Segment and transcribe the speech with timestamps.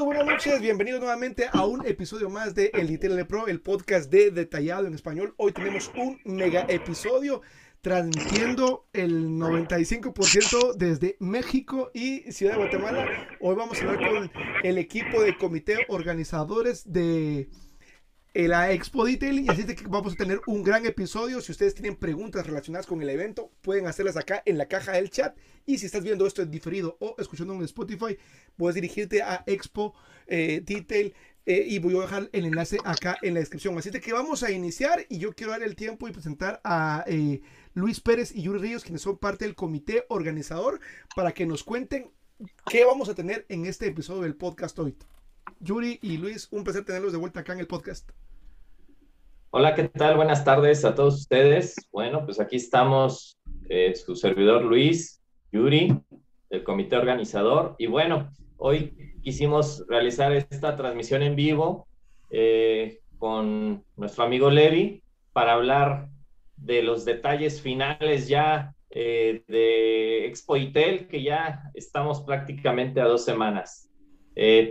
[0.00, 4.30] Buenas noches, bienvenidos nuevamente a un episodio más de El Detail Pro, el podcast de
[4.30, 5.34] Detallado en Español.
[5.38, 7.42] Hoy tenemos un mega episodio
[7.80, 13.08] transmitiendo el 95% desde México y Ciudad de Guatemala.
[13.40, 14.30] Hoy vamos a hablar con
[14.62, 17.48] el equipo de comité organizadores de
[18.46, 21.40] la Expo Detail y así que vamos a tener un gran episodio.
[21.40, 25.10] Si ustedes tienen preguntas relacionadas con el evento, pueden hacerlas acá en la caja del
[25.10, 25.36] chat.
[25.66, 28.16] Y si estás viendo esto en diferido o escuchando en Spotify,
[28.56, 29.92] puedes dirigirte a Expo
[30.28, 31.14] eh, Detail
[31.46, 33.76] eh, y voy a dejar el enlace acá en la descripción.
[33.76, 37.40] Así que vamos a iniciar y yo quiero dar el tiempo y presentar a eh,
[37.74, 40.78] Luis Pérez y Yuri Ríos, quienes son parte del comité organizador,
[41.16, 42.12] para que nos cuenten
[42.70, 44.94] qué vamos a tener en este episodio del podcast hoy.
[45.58, 48.10] Yuri y Luis, un placer tenerlos de vuelta acá en el podcast.
[49.50, 50.16] Hola, ¿qué tal?
[50.16, 51.74] Buenas tardes a todos ustedes.
[51.90, 53.38] Bueno, pues aquí estamos,
[53.70, 55.98] eh, su servidor Luis, Yuri,
[56.50, 57.74] del comité organizador.
[57.78, 61.88] Y bueno, hoy quisimos realizar esta transmisión en vivo
[62.30, 66.10] eh, con nuestro amigo Levi para hablar
[66.58, 73.24] de los detalles finales ya eh, de Expo Itel, que ya estamos prácticamente a dos
[73.24, 73.90] semanas.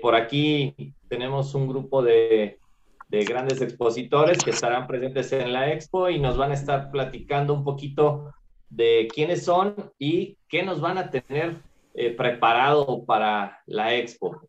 [0.04, 2.60] por aquí tenemos un grupo de
[3.08, 7.54] de grandes expositores que estarán presentes en la expo y nos van a estar platicando
[7.54, 8.34] un poquito
[8.70, 11.58] de quiénes son y qué nos van a tener
[11.94, 14.42] eh, preparado para la expo.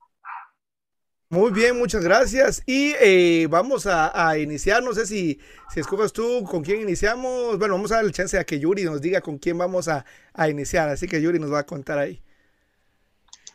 [1.30, 2.62] Muy bien, muchas gracias.
[2.66, 7.58] Y eh, vamos a, iniciar, no sé si, si escoges tú con quién iniciamos.
[7.58, 10.06] Bueno, vamos a dar el chance a que Yuri nos diga con quién vamos a,
[10.32, 10.88] a iniciar.
[10.88, 12.22] Así que Yuri nos va a contar ahí.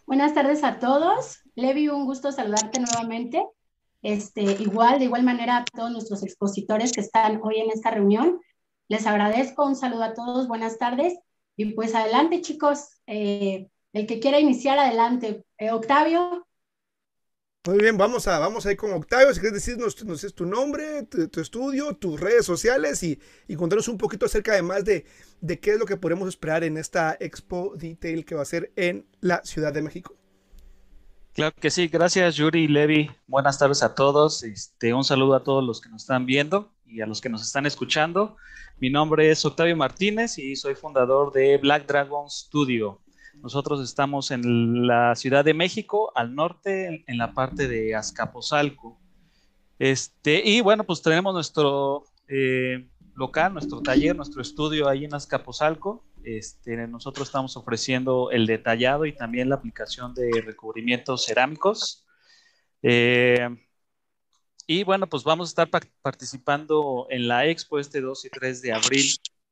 [0.06, 1.40] Buenas tardes a todos.
[1.56, 3.44] Levi, un gusto saludarte nuevamente.
[4.04, 8.40] Este, igual, de igual manera, a todos nuestros expositores que están hoy en esta reunión.
[8.90, 11.18] Les agradezco, un saludo a todos, buenas tardes.
[11.56, 12.90] Y pues adelante, chicos.
[13.08, 15.46] Eh, el que quiera iniciar, adelante.
[15.58, 16.46] Eh, Octavio.
[17.66, 19.34] Muy bien, vamos a, vamos a ir con Octavio.
[19.34, 23.88] Si quieres decirnos, nos es tu nombre, tu, estudio, tus redes sociales y, y, contarnos
[23.88, 25.06] un poquito acerca además de,
[25.40, 28.74] de qué es lo que podemos esperar en esta Expo Detail que va a ser
[28.76, 30.14] en la Ciudad de México.
[31.34, 33.10] Claro que sí, gracias Yuri y Levi.
[33.26, 34.44] Buenas tardes a todos.
[34.44, 37.42] Este, un saludo a todos los que nos están viendo y a los que nos
[37.42, 38.38] están escuchando.
[38.78, 43.02] Mi nombre es Octavio Martínez y soy fundador de Black Dragon Studio.
[43.42, 49.00] Nosotros estamos en la Ciudad de México, al norte, en la parte de Azcapotzalco.
[49.80, 56.06] Este, y bueno, pues tenemos nuestro eh, local, nuestro taller, nuestro estudio ahí en Azcapotzalco.
[56.24, 62.06] Este, nosotros estamos ofreciendo el detallado y también la aplicación de recubrimientos cerámicos.
[62.82, 63.50] Eh,
[64.66, 68.72] y bueno, pues vamos a estar participando en la expo este 2 y 3 de
[68.74, 69.06] abril.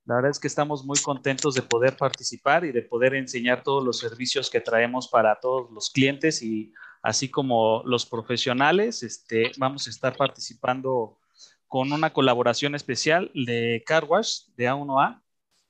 [0.06, 3.84] La verdad es que estamos muy contentos de poder participar y de poder enseñar todos
[3.84, 6.74] los servicios que traemos para todos los clientes y
[7.04, 9.04] así como los profesionales.
[9.04, 11.20] Este, vamos a estar participando
[11.68, 15.21] con una colaboración especial de Carwash de A1A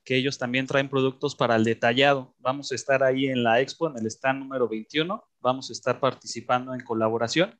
[0.04, 2.34] que ellos también traen productos para el detallado.
[2.38, 5.22] Vamos a estar ahí en la expo, en el stand número 21.
[5.40, 7.58] Vamos a estar participando en colaboración.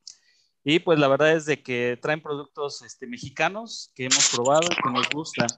[0.64, 4.82] Y pues la verdad es de que traen productos este, mexicanos que hemos probado y
[4.82, 5.48] que nos gustan.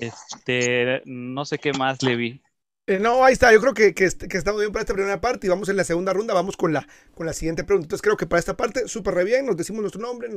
[0.00, 2.42] Este, no sé qué más, Levi.
[2.88, 3.52] Eh, no, ahí está.
[3.52, 6.14] Yo creo que, que, estamos bien para esta primera parte y vamos en la segunda
[6.14, 6.32] ronda.
[6.32, 7.84] Vamos con la, con la siguiente pregunta.
[7.84, 9.44] Entonces, creo que para esta parte, súper re bien.
[9.44, 10.30] Nos decimos nuestro nombre,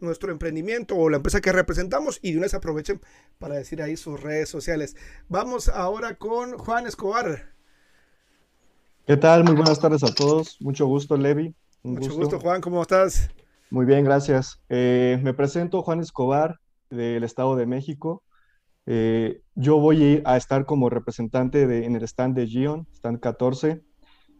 [0.00, 3.02] nuestro emprendimiento o la empresa que representamos y de una vez aprovechen
[3.38, 4.96] para decir ahí sus redes sociales.
[5.28, 7.52] Vamos ahora con Juan Escobar.
[9.06, 9.44] ¿Qué tal?
[9.44, 10.56] Muy buenas tardes a todos.
[10.62, 11.54] Mucho gusto, Levi.
[11.82, 12.40] Mucho gusto.
[12.40, 12.62] Juan.
[12.62, 13.28] ¿Cómo estás?
[13.68, 14.62] Muy bien, gracias.
[14.70, 16.58] Eh, me presento Juan Escobar
[16.88, 18.22] del Estado de México.
[18.90, 23.82] Eh, yo voy a estar como representante en el stand de Gion, stand 14.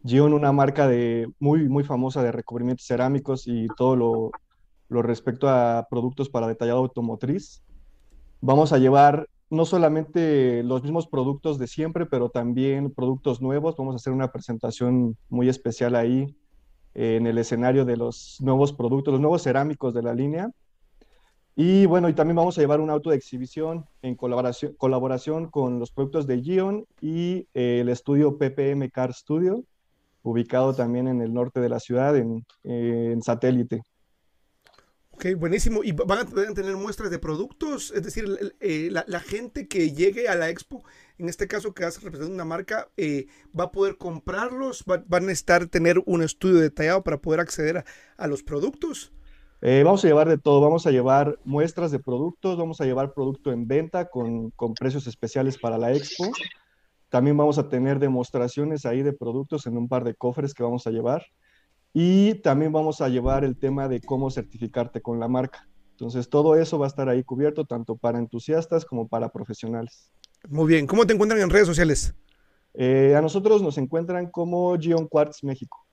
[0.04, 0.88] Gion, una marca
[1.38, 4.30] muy, muy famosa de recubrimientos cerámicos y todo lo,
[4.88, 7.62] lo respecto a productos para detallado automotriz.
[8.40, 13.76] Vamos a llevar no solamente los mismos productos de siempre, pero también productos nuevos.
[13.76, 16.34] Vamos a hacer una presentación muy especial ahí
[16.94, 20.50] en el escenario de los nuevos productos, los nuevos cerámicos de la línea.
[21.60, 25.80] Y bueno, y también vamos a llevar un auto de exhibición en colaboración, colaboración con
[25.80, 29.64] los productos de Gion y eh, el estudio PPM Car Studio,
[30.22, 33.82] ubicado también en el norte de la ciudad, en, en satélite.
[35.10, 35.82] Ok, buenísimo.
[35.82, 37.90] ¿Y van a, tener muestras de productos?
[37.90, 40.84] Es decir, eh, la, gente que llegue a la expo,
[41.18, 43.26] en este caso que hace representar una marca, eh,
[43.58, 47.84] va a poder comprarlos, van a estar, tener un estudio detallado para poder acceder
[48.16, 49.12] a los productos.
[49.60, 53.12] Eh, vamos a llevar de todo, vamos a llevar muestras de productos, vamos a llevar
[53.12, 56.24] producto en venta con, con, precios especiales para la expo.
[57.08, 60.86] También vamos a tener demostraciones ahí de productos en un par de cofres que vamos
[60.86, 61.26] a llevar.
[61.94, 65.66] y también vamos a llevar el tema de cómo certificarte con la marca.
[65.92, 70.12] Entonces, todo eso va a estar ahí cubierto tanto para entusiastas como para profesionales.
[70.48, 70.86] Muy bien.
[70.86, 72.14] ¿Cómo te encuentran en redes sociales?
[72.74, 75.87] Eh, a nosotros nos encuentran como Gion Quartz México.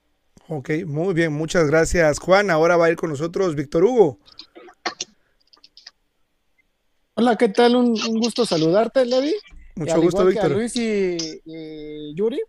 [0.48, 1.34] Ok, muy bien.
[1.34, 2.50] Muchas gracias, Juan.
[2.50, 4.20] Ahora va a ir con nosotros Víctor Hugo.
[7.16, 7.76] Hola, ¿qué tal?
[7.76, 9.34] Un, gusto saludarte, Levi.
[9.76, 10.52] Mucho gusto, Víctor.
[10.52, 11.18] Luis y,
[12.16, 12.42] Yuri.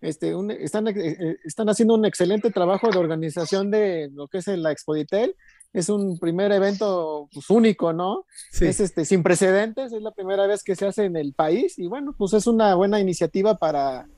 [0.00, 4.46] Este, están, eh, eh, están haciendo un excelente trabajo de organización de lo que es
[4.46, 5.34] la Expoditel
[5.72, 8.24] es un primer evento pues, único, ¿no?
[8.60, 11.86] Es este, sin precedentes, es la primera vez que se hace en el país y
[11.86, 14.08] bueno, pues es una buena iniciativa para,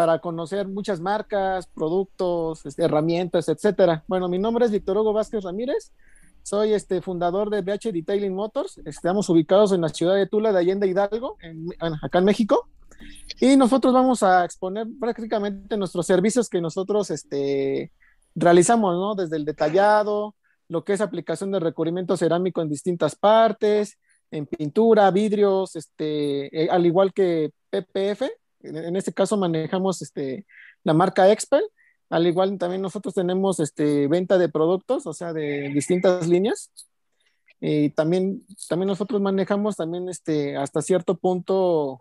[0.00, 4.02] para conocer muchas marcas, productos, este, herramientas, etcétera.
[4.08, 5.92] Bueno, mi nombre es Víctor Hugo Vázquez Ramírez,
[6.42, 10.58] soy este, fundador de BH Detailing Motors, estamos ubicados en la ciudad de Tula de
[10.58, 11.36] Allende Hidalgo,
[12.00, 12.66] acá en México.
[13.42, 17.92] Y nosotros vamos a exponer prácticamente nuestros servicios que nosotros este,
[18.34, 19.14] realizamos, ¿no?
[19.14, 20.34] Desde el detallado,
[20.68, 23.98] lo que es aplicación de recubrimiento cerámico en distintas partes,
[24.30, 28.39] en pintura, vidrios, este, eh, al igual que PPF.
[28.62, 30.46] En, este caso manejamos este,
[30.84, 31.62] la marca Expel.
[32.08, 36.70] Al igual también nosotros tenemos este, venta de productos, o sea, de distintas líneas.
[37.60, 42.00] Y también, también nosotros manejamos también este, hasta cierto punto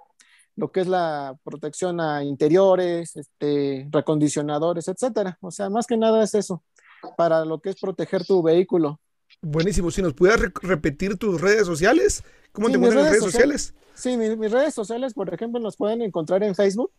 [0.55, 5.37] lo que es la protección a interiores, este, recondicionadores, etcétera.
[5.41, 6.63] O sea, más que nada es eso
[7.17, 8.99] para lo que es proteger tu vehículo.
[9.41, 9.89] Buenísimo.
[9.91, 13.73] Si nos pudieras repetir tus redes sociales, ¿cómo te encuentran en redes sociales?
[13.95, 16.91] Sí, mis, redes sociales, por ejemplo, nos pueden encontrar en Facebook.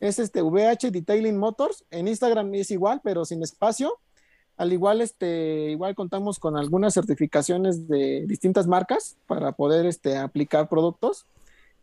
[0.00, 1.84] Es este VH Detailing Motors.
[1.90, 3.98] En Instagram es igual, pero sin espacio.
[4.56, 10.68] Al igual, este, igual contamos con algunas certificaciones de distintas marcas para poder este, aplicar
[10.68, 11.26] productos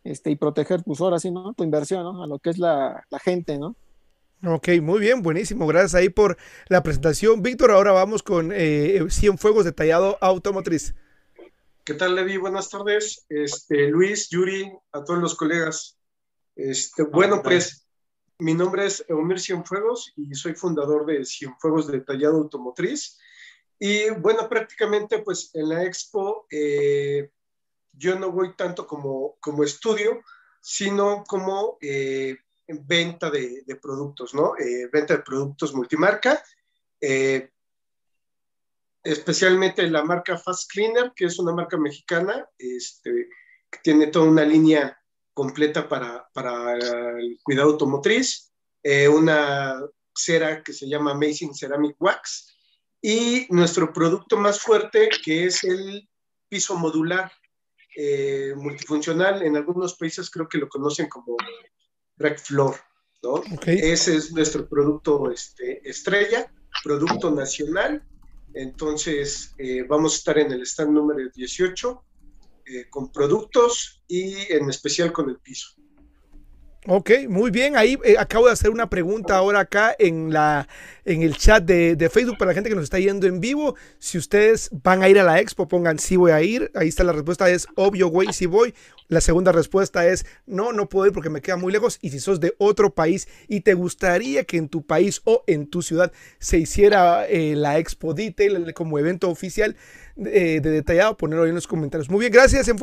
[0.04, 1.52] este, y proteger, pues ahora sí, ¿no?
[1.52, 2.22] Tu inversión, ¿no?
[2.22, 3.74] A lo que es la, la gente, ¿no?
[4.42, 5.66] Ok, muy bien, buenísimo.
[5.66, 6.38] Gracias ahí por
[6.68, 7.42] la presentación.
[7.42, 10.94] Víctor, ahora vamos con eh, Cienfuegos Detallado Automotriz.
[11.84, 12.38] ¿Qué tal, Levi?
[12.38, 13.26] Buenas tardes.
[13.28, 15.98] Este, Luis, Yuri, a todos los colegas.
[16.56, 17.86] Este, bueno, pues
[18.38, 23.18] mi nombre es Eumir Cienfuegos y soy fundador de Cienfuegos Detallado Automotriz.
[23.78, 27.30] Y bueno, prácticamente pues en la expo eh,
[27.92, 30.22] yo no voy tanto como, como estudio,
[30.60, 32.38] sino como eh,
[32.82, 34.54] venta de, productos, ¿no?
[34.58, 36.42] Eh, venta de productos multimarca,
[37.00, 37.50] eh,
[39.02, 43.28] especialmente la marca Fast Cleaner, que es una marca mexicana, este,
[43.70, 44.98] que tiene toda una línea
[45.32, 46.76] completa para,
[47.18, 48.52] el cuidado automotriz,
[48.82, 49.80] eh, una
[50.14, 52.56] cera que se llama Amazing Ceramic Wax,
[53.02, 56.08] y nuestro producto más fuerte, que es el
[56.48, 57.32] piso modular
[58.56, 59.42] multifuncional.
[59.42, 61.36] En algunos países creo que lo conocen como
[62.20, 62.76] Rec Flor,
[63.22, 63.42] ¿no?
[63.66, 66.52] Ese es nuestro producto este, estrella,
[66.84, 68.06] producto nacional.
[68.52, 72.04] Entonces, eh, vamos a estar en el stand número 18
[72.66, 75.79] eh, con productos y en especial con el piso.
[76.86, 77.76] Ok, muy bien.
[77.76, 80.66] Ahí eh, acabo de hacer una pregunta ahora acá en, la,
[81.04, 83.76] en el chat de, Facebook para la gente que nos está yendo en vivo.
[83.98, 86.70] Si ustedes van a ir a la expo, pongan sí voy a ir.
[86.74, 88.74] Ahí está la respuesta, es obvio, güey, sí voy.
[89.08, 91.98] La segunda respuesta es no, no puedo ir porque me queda muy lejos.
[92.00, 95.66] Y si sos de otro país y te gustaría que en tu país o en
[95.66, 99.76] tu ciudad se hiciera eh, la expo Detail como evento oficial
[100.16, 102.08] eh, de detallado, ponerlo ahí en los comentarios.
[102.08, 102.68] Muy bien, gracias.
[102.68, 102.78] En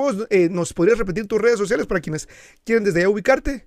[0.54, 2.30] ¿nos podrías repetir tus redes sociales para quienes
[2.64, 3.66] quieren desde ahí ubicarte?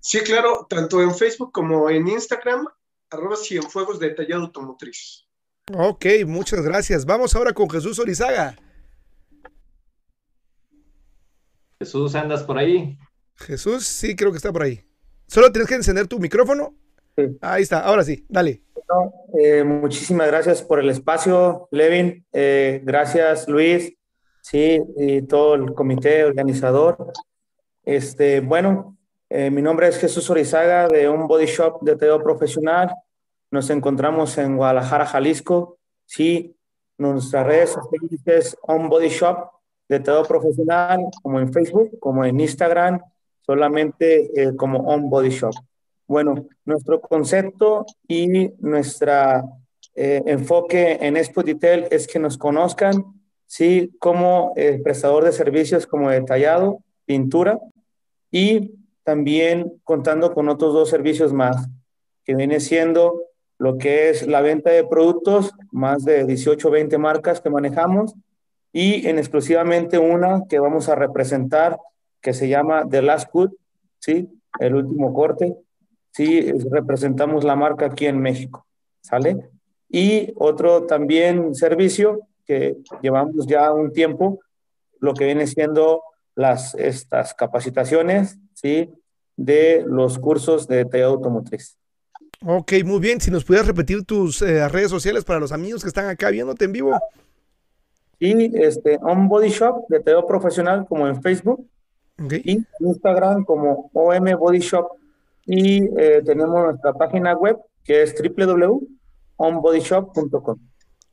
[0.00, 2.66] Sí, claro, tanto en Facebook como en Instagram,
[3.10, 5.26] arroba Cienfuegos Detallado Automotriz.
[5.72, 7.04] Ok, muchas gracias.
[7.04, 8.56] Vamos ahora con Jesús Orizaga.
[11.78, 12.98] Jesús, ¿andas por ahí?
[13.36, 14.84] Jesús, sí, creo que está por ahí.
[15.26, 16.74] Solo tienes que encender tu micrófono.
[17.40, 18.62] Ahí está, ahora sí, dale.
[19.38, 22.26] Eh, muchísimas gracias por el espacio, Levin.
[22.32, 23.92] Eh, gracias, Luis,
[24.42, 27.12] sí, y todo el comité organizador.
[27.84, 28.96] Este, bueno,
[29.32, 32.92] eh, mi nombre es Jesús Orizaga de un body shop de teo profesional.
[33.52, 35.78] Nos encontramos en Guadalajara, Jalisco.
[36.04, 36.56] Sí,
[36.98, 39.48] nuestras redes sociales es un body shop
[39.88, 43.00] de teo profesional, como en Facebook, como en Instagram,
[43.40, 45.54] solamente eh, como on body shop.
[46.08, 49.12] Bueno, nuestro concepto y nuestro
[49.94, 53.04] eh, enfoque en Expo Detail es que nos conozcan,
[53.46, 57.60] sí, como prestador de servicios como detallado, pintura
[58.32, 58.79] y
[59.10, 61.68] también contando con otros dos servicios más,
[62.24, 63.24] que viene siendo
[63.58, 68.14] lo que es la venta de productos, más de 18 o 20 marcas que manejamos,
[68.72, 71.76] y en exclusivamente una que vamos a representar,
[72.20, 73.52] que se llama The Last Cut,
[73.98, 74.28] ¿sí?
[74.60, 75.56] El último corte.
[76.12, 78.64] Sí, representamos la marca aquí en México.
[79.00, 79.50] ¿sale?
[79.88, 84.38] Y otro también servicio que llevamos ya un tiempo,
[85.00, 86.04] lo que viene siendo
[86.36, 88.88] las, estas capacitaciones, ¿sí?
[89.42, 91.78] De los cursos de detallado automotriz.
[92.44, 93.18] Ok, muy bien.
[93.20, 96.66] Si nos pudieras repetir tus eh, redes sociales para los amigos que están acá viéndote
[96.66, 97.00] en vivo.
[98.18, 101.66] Y este, On Body Shop, de detallado profesional, como en Facebook.
[102.22, 102.42] Okay.
[102.44, 104.88] Y Instagram como OM Body Shop.
[105.46, 110.58] Y eh, tenemos nuestra página web que es www.onbodyshop.com.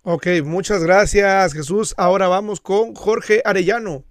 [0.03, 1.95] Ok, muchas gracias Jesús.
[1.97, 4.03] Ahora vamos con Jorge Arellano.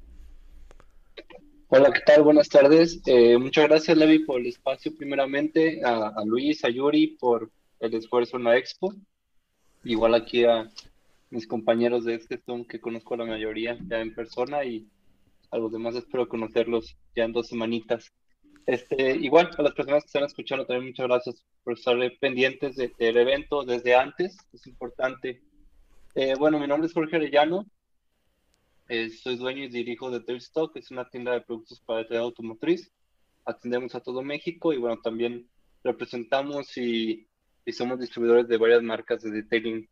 [1.68, 2.22] Hola, ¿qué tal?
[2.22, 3.02] Buenas tardes.
[3.06, 4.94] Eh, muchas gracias, Levi, por el espacio.
[4.96, 8.94] Primeramente, a, a, Luis, a Yuri, por el esfuerzo en la expo.
[9.82, 10.70] Igual aquí a
[11.30, 14.86] mis compañeros de este Zoom, que conozco la mayoría ya en persona, y
[15.50, 18.12] a los demás espero conocerlos ya en dos semanitas.
[18.64, 22.92] Este, igual, a las personas que están escuchando, también muchas gracias por estar pendientes de,
[22.96, 24.38] del evento desde antes.
[24.52, 25.42] Es importante.
[26.14, 27.66] Eh, bueno, mi nombre es Jorge Arellano.
[28.88, 32.92] Eh, soy dueño y dirijo de Tailstock, es una tienda de productos para el automotriz.
[33.44, 35.48] Atendemos a todo México y bueno, también
[35.82, 37.28] representamos y,
[37.64, 39.88] y somos distribuidores de varias marcas de detailing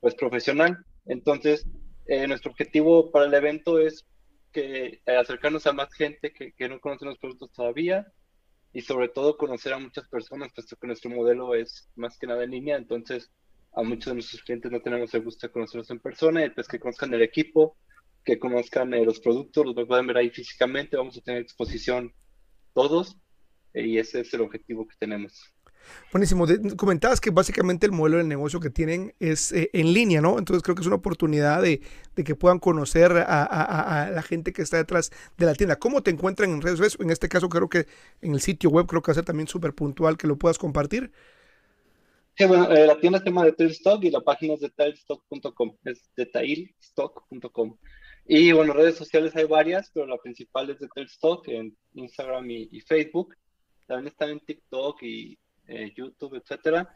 [0.00, 0.78] pues, profesional.
[1.06, 1.66] Entonces,
[2.06, 4.06] eh, nuestro objetivo para el evento es
[4.52, 8.06] que eh, acercarnos a más gente que, que, no conoce los productos todavía
[8.72, 12.44] y sobre todo conocer a muchas personas, puesto que nuestro modelo es más que nada
[12.44, 12.76] en línea.
[12.76, 13.28] Entonces,
[13.74, 16.68] a muchos de nuestros clientes no tenemos el gusto de conocerlos en persona y pues
[16.68, 17.76] que conozcan el equipo,
[18.26, 22.12] que conozcan eh, los productos, los pueden ver ahí físicamente, vamos a tener exposición
[22.74, 23.16] todos
[23.72, 25.54] eh, y ese es el objetivo que tenemos.
[26.10, 26.48] Buenísimo.
[26.48, 30.40] De, comentabas que básicamente el modelo de negocio que tienen es eh, en línea, ¿no?
[30.40, 31.80] Entonces creo que es una oportunidad de,
[32.16, 35.76] de que puedan conocer a, a, a, la gente que está detrás de la tienda.
[35.76, 36.98] ¿Cómo te encuentran en redes sociales?
[37.00, 37.86] En este caso creo que
[38.20, 40.58] en el sitio web creo que va a ser también súper puntual que lo puedas
[40.58, 41.12] compartir.
[42.36, 47.78] Sí, bueno, eh, la tienda se llama Detailstock y la página es detailstock.com, es detailstock.com.
[48.28, 53.36] Y bueno, redes sociales hay varias, pero la principal es Detailstock en Instagram y, Facebook.
[53.86, 56.92] También están en TikTok y eh, YouTube, etcétera.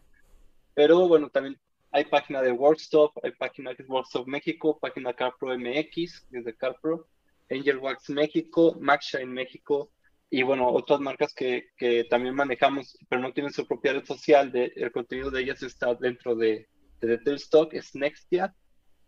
[0.74, 1.56] Pero bueno, también
[1.92, 7.06] hay página de Workstop, hay página que es Workstop México, página CarPro MX, desde CarPro,
[7.48, 9.92] Angel Wax México, Maxshine México,
[10.30, 14.50] y bueno, otras marcas que, que, también manejamos, pero no tienen su propia red social,
[14.50, 16.68] de, el contenido de ellas está dentro de,
[17.00, 18.54] de Detail Stock, es Nextia,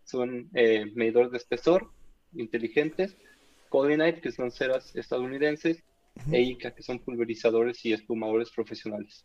[0.04, 1.92] son eh, medidores de espesor
[2.34, 3.16] inteligentes,
[3.68, 5.82] Coordinate, que son ceras estadounidenses,
[6.16, 6.34] uh -huh.
[6.34, 9.24] e ICA, que son pulverizadores y espumadores profesionales.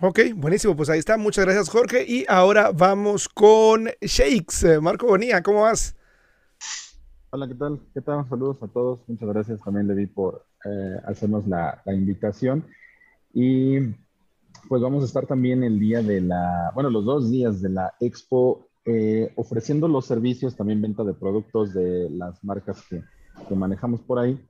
[0.00, 5.42] Ok, buenísimo, pues ahí está, muchas gracias Jorge, y ahora vamos con Shakes, Marco Bonilla,
[5.42, 5.96] ¿cómo vas?
[7.32, 7.80] Hola, ¿qué tal?
[7.94, 8.28] ¿Qué tal?
[8.28, 9.00] Saludos a todos.
[9.06, 12.66] Muchas gracias también, Levi, por eh, hacernos la, la, invitación.
[13.32, 13.78] Y
[14.68, 17.94] pues vamos a estar también el día de la, bueno, los dos días de la
[18.00, 23.02] expo eh, ofreciendo los servicios, también venta de productos de las marcas que,
[23.48, 24.40] que manejamos por ahí.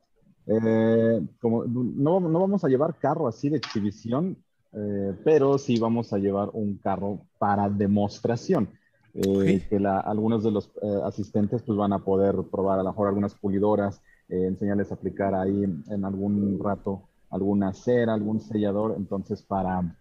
[0.47, 4.37] Eh, como no, no, vamos a llevar carro así de exhibición,
[4.73, 8.69] eh, pero sí vamos a llevar un carro para demostración.
[9.13, 9.59] Okay.
[9.69, 10.71] que la, algunos de los
[11.05, 15.65] asistentes pues van a poder probar a lo mejor algunas pulidoras, enseñarles a aplicar ahí
[15.65, 19.97] en, en, algún rato alguna cera, algún sellador, entonces para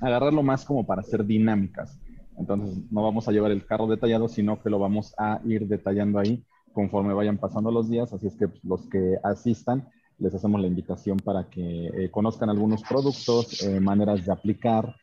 [0.00, 1.98] agarrarlo más como para hacer dinámicas.
[2.38, 6.18] Entonces no vamos a llevar el carro detallado, sino que lo vamos a ir detallando
[6.18, 9.88] ahí conforme vayan pasando los días, así es que pues, los que asistan
[10.18, 14.94] les hacemos la invitación para que eh, conozcan algunos productos, eh, maneras de aplicar,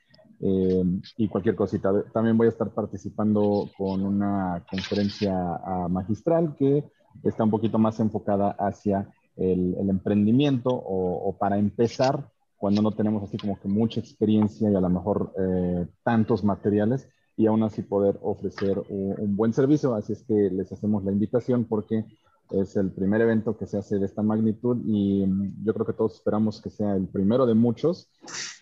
[0.43, 0.83] eh,
[1.17, 1.91] y cualquier cosita.
[2.11, 6.83] También voy a estar participando con una conferencia uh, magistral que
[7.23, 12.91] está un poquito más enfocada hacia el, el emprendimiento o, o, para empezar cuando no
[12.91, 17.07] tenemos así como que mucha experiencia y a lo mejor eh, tantos materiales
[17.37, 19.95] y aún así poder ofrecer un, buen servicio.
[19.95, 22.05] Así es que les hacemos la invitación porque
[22.51, 25.25] es el primer evento que se hace de esta magnitud y
[25.63, 28.09] yo creo que todos esperamos que sea el primero de muchos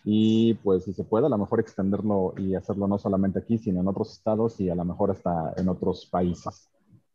[0.05, 3.81] y pues si se puede a lo mejor extenderlo y hacerlo no solamente aquí, sino
[3.81, 6.69] en otros estados y a lo mejor hasta en otros países.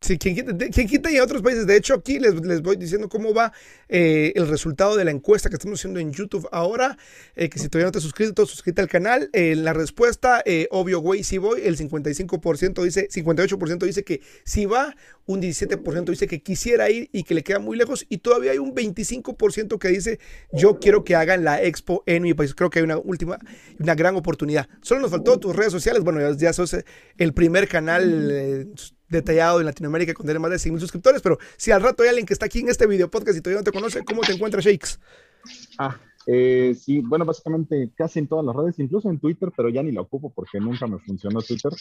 [0.05, 1.67] Sí, quien quita, quien y en otros países.
[1.67, 3.55] De hecho, aquí les, les voy diciendo cómo va
[3.89, 6.99] eh, el resultado de la encuesta que estamos haciendo en YouTube ahora.
[7.37, 9.31] Eh, que si todavía no te has suscrito, suscríbete al canal.
[9.33, 11.63] Eh, la respuesta, obvio, güey, sí voy.
[11.63, 14.95] El 55% dice, 58% dice que sí va.
[15.25, 18.05] Un 17% dice que quisiera ir y que le queda muy lejos.
[18.11, 20.21] Y todavía hay un 25% que dice,
[20.53, 22.55] yo quiero que hagan la expo en mi país.
[22.55, 23.39] Creo que hay una última,
[23.79, 24.69] una gran oportunidad.
[24.83, 26.03] Solo nos faltó tus redes sociales.
[26.05, 26.77] Bueno, ya, ya sos
[27.17, 28.69] el primer canal
[29.19, 32.11] detallado en Latinoamérica con tener más de 100 mil suscriptores, pero si al rato hay
[32.11, 34.33] alguien que está aquí en este video podcast y todavía no te conoce, ¿cómo te
[34.33, 34.99] encuentras, Shakes?
[35.79, 39.83] Ah, Eh, sí, bueno, básicamente casi en todas las redes, incluso en Twitter, pero ya
[39.83, 41.73] ni lo ocupo porque nunca me funcionó Twitter.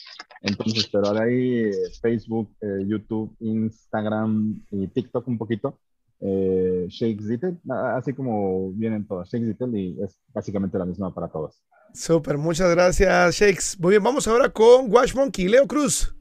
[0.42, 1.72] Entonces, pero ahora ahí
[2.02, 5.80] Facebook, eh, YouTube, Instagram y TikTok un poquito.
[6.20, 11.28] Eh, Shake Zittel, así como vienen todas, Shake Zittel y es básicamente la misma para
[11.28, 11.62] todas.
[11.94, 13.78] Súper, muchas gracias, Shakes.
[13.80, 16.16] Muy bien, vamos ahora con Wash Monkey, Leo Cruz.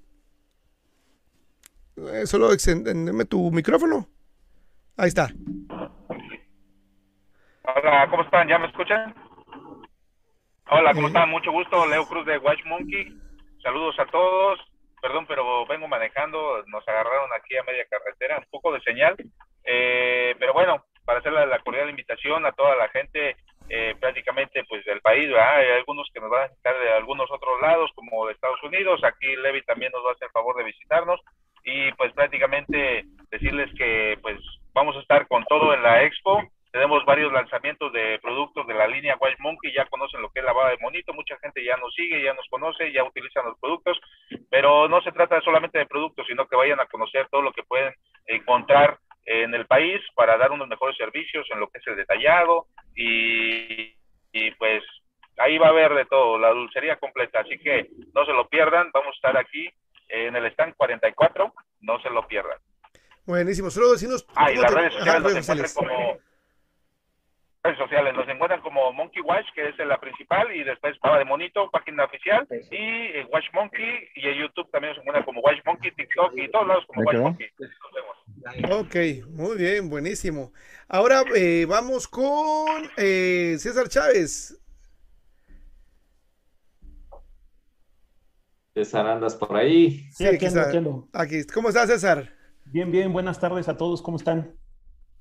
[1.97, 4.09] Eh, solo extendeme tu micrófono.
[4.97, 5.29] Ahí está.
[7.65, 8.49] Hola, ¿cómo están?
[8.49, 9.15] ¿Ya me escuchan?
[10.71, 11.29] Hola, ¿cómo están?
[11.29, 13.13] Mucho gusto, Leo Cruz de Watch Monkey.
[13.63, 14.59] Saludos a todos.
[15.01, 19.17] Perdón, pero vengo manejando, nos agarraron aquí a media carretera, un poco de señal.
[19.65, 23.37] Eh, pero bueno, para hacerle la cordial invitación a toda la gente
[23.69, 27.61] eh, prácticamente pues del país, hay algunos que nos van a visitar de algunos otros
[27.61, 30.65] lados como de Estados Unidos, aquí Levi también nos va a hacer el favor de
[30.65, 31.21] visitarnos
[31.65, 34.39] y pues prácticamente decirles que pues
[34.73, 36.43] vamos a estar con todo en la expo,
[36.73, 40.45] tenemos varios lanzamientos de productos de la línea White Monkey, ya conocen lo que es
[40.45, 43.59] la baba de monito, mucha gente ya nos sigue, ya nos conoce, ya utilizan los
[43.59, 44.01] productos,
[44.51, 47.63] pero no se trata solamente de productos, sino que vayan a conocer todo lo que
[47.63, 47.93] pueden
[48.27, 52.67] encontrar en el país para dar unos mejores servicios en lo que es el detallado
[52.97, 53.95] y,
[54.33, 54.83] y pues
[55.37, 58.91] ahí va a haber de todo, la dulcería completa, así que no se lo pierdan,
[58.93, 59.69] vamos a estar aquí
[60.13, 62.59] en el stand 44, no se lo pierdan.
[63.25, 64.27] Buenísimo, solo decimos...
[64.35, 66.19] Ah, y las redes sociales nos encuentran como...
[67.65, 71.25] Redes sociales nos encuentran como Monkey Watch, que es la principal, y después Baba de
[71.25, 75.61] Monito, página oficial, y eh, Watch Monkey, y en YouTube también se encuentra como Watch
[75.65, 77.49] Monkey, TikTok, y todos lados como Watch Monkey.
[78.69, 80.53] Ok, muy bien, buenísimo.
[80.89, 84.61] Ahora eh, vamos con eh, César Chávez.
[88.75, 90.09] César, andas por ahí.
[90.13, 91.09] Sí, aquí ando, aquí ando.
[91.13, 92.31] Aquí, ¿cómo estás, César?
[92.65, 94.57] Bien, bien, buenas tardes a todos, ¿cómo están?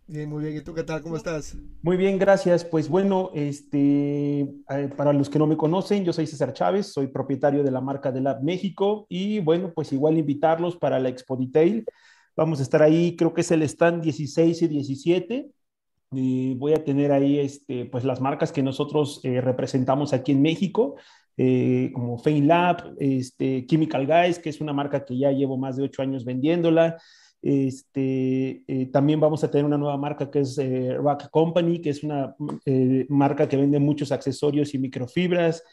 [0.07, 0.57] Bien, muy bien.
[0.57, 1.01] ¿Y tú qué tal?
[1.01, 1.57] ¿Cómo estás?
[1.81, 2.63] Muy bien, gracias.
[2.63, 4.47] Pues bueno, este,
[4.95, 8.11] para los que no me conocen, yo soy César Chávez, soy propietario de la marca
[8.11, 11.85] de Lab México y bueno, pues igual invitarlos para la Expo Detail.
[12.37, 15.51] Vamos a estar ahí, creo que es el stand 16 y 17.
[16.13, 20.41] Y voy a tener ahí este, pues las marcas que nosotros eh, representamos aquí en
[20.41, 20.95] México.
[21.43, 25.83] Eh, como FameLab, este, Chemical Guys, que es una marca que ya llevo más de
[25.83, 26.97] ocho años vendiéndola.
[27.41, 31.89] Este, eh, también vamos a tener una nueva marca que es eh, Rock Company, que
[31.89, 35.63] es una eh, marca que vende muchos accesorios y microfibras.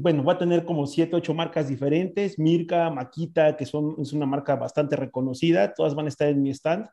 [0.00, 2.38] bueno, va a tener como siete, ocho marcas diferentes.
[2.38, 5.74] Mirka, Maquita, que son, es una marca bastante reconocida.
[5.74, 6.86] Todas van a estar en mi stand.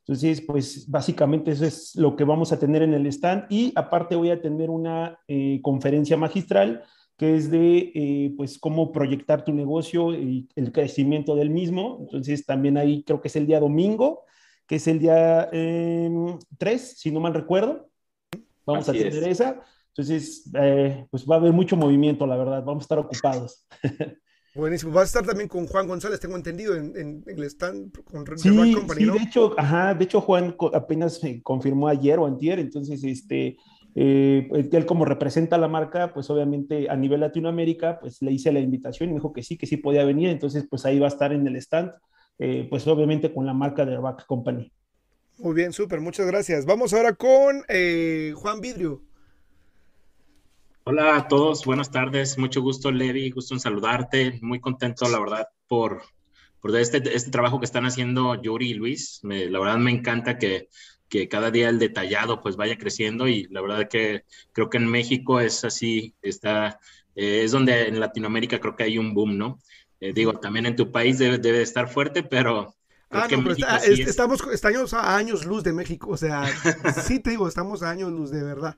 [0.00, 3.46] Entonces, pues básicamente eso es lo que vamos a tener en el stand.
[3.48, 5.18] Y aparte voy a tener una
[5.62, 6.82] conferencia magistral
[7.20, 11.98] que es de eh, pues cómo proyectar tu negocio y el crecimiento del mismo.
[12.00, 14.24] Entonces también ahí creo que es el día domingo,
[14.66, 16.38] que es el día 3, em,
[16.96, 17.90] si no mal recuerdo.
[18.64, 19.60] Vamos a tener esa.
[19.88, 22.64] Entonces, eh, pues va a haber mucho movimiento, la verdad.
[22.64, 23.66] Vamos a estar ocupados.
[24.54, 24.90] Buenísimo.
[24.90, 28.48] Vas a estar también con Juan González, tengo entendido, en, en, el stand con sí,
[28.48, 33.58] sí, de hecho, ajá, de hecho Juan apenas confirmó ayer o antier, entonces, este,
[33.94, 38.60] eh, él como representa la marca, pues obviamente a nivel Latinoamérica, pues le hice la
[38.60, 41.08] invitación y me dijo que sí, que sí podía venir, entonces pues ahí va a
[41.08, 41.92] estar en el stand,
[42.38, 44.72] eh, pues obviamente con la marca de Back Company.
[45.38, 46.66] Muy bien, súper, muchas gracias.
[46.66, 49.02] Vamos ahora con eh, Juan Vidrio.
[50.84, 55.46] Hola a todos, buenas tardes, mucho gusto Levi, gusto en saludarte, muy contento la verdad
[55.68, 56.02] por,
[56.60, 60.68] por este, este trabajo que están haciendo Yuri y Luis, la verdad me encanta que
[61.10, 64.86] que cada día el detallado pues vaya creciendo y la verdad que creo que en
[64.86, 66.78] México es así, está,
[67.16, 69.58] eh, es donde en Latinoamérica creo que hay un boom, ¿no?
[69.98, 72.74] Eh, digo, también en tu país debe, debe estar fuerte, pero...
[73.10, 73.56] Ah, no, pero
[74.06, 76.44] estamos, estamos a años luz de México, o sea,
[77.04, 78.76] sí te digo, estamos a años luz de verdad.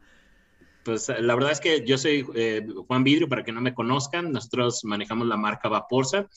[0.84, 4.32] Pues la verdad es que yo soy eh, Juan Vidrio, para que no me conozcan,
[4.32, 6.28] nosotros manejamos la marca Vaporsa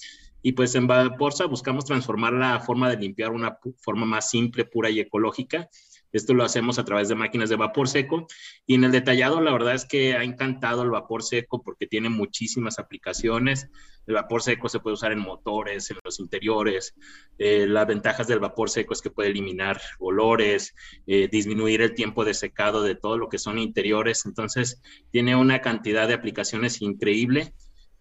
[0.46, 4.92] y pues en Vaporsa buscamos transformar la forma de limpiar una forma más simple, pura
[4.92, 5.68] y ecológica.
[6.12, 8.28] Esto lo hacemos a través de máquinas de vapor seco.
[8.68, 12.10] Y en el detallado, la verdad es que ha encantado el vapor seco porque tiene
[12.10, 13.70] muchísimas aplicaciones.
[14.06, 16.94] El vapor seco se puede usar en motores, en los interiores.
[17.40, 20.76] Eh, las ventajas del vapor seco es que puede eliminar olores,
[21.08, 24.28] eh, disminuir el tiempo de secado de todo lo que son interiores.
[24.28, 24.80] Entonces,
[25.10, 27.52] tiene una cantidad de aplicaciones increíble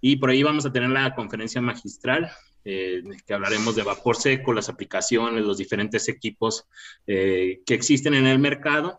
[0.06, 2.30] y por ahí vamos a tener la conferencia magistral,
[2.62, 6.66] eh, que hablaremos de vapor seco, las aplicaciones, los diferentes equipos
[7.06, 8.98] eh, que existen en el mercado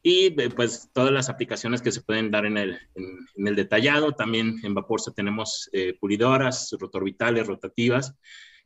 [0.00, 4.12] y eh, pues todas las aplicaciones que se pueden dar en el, en, el detallado.
[4.12, 8.14] También en Vaporsa tenemos pulidoras, rotorbitales, rotativas.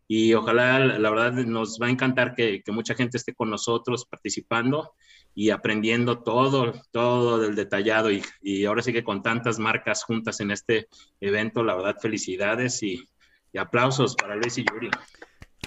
[0.06, 4.04] Y ojalá, la verdad, nos va a encantar que, que mucha gente esté con nosotros
[4.04, 4.92] participando
[5.38, 10.40] y aprendiendo todo, todo del detallado y, y, ahora sí que con tantas marcas juntas
[10.40, 10.88] en este
[11.20, 13.08] evento, la verdad, felicidades y,
[13.52, 14.90] y aplausos para Luis y Yuri.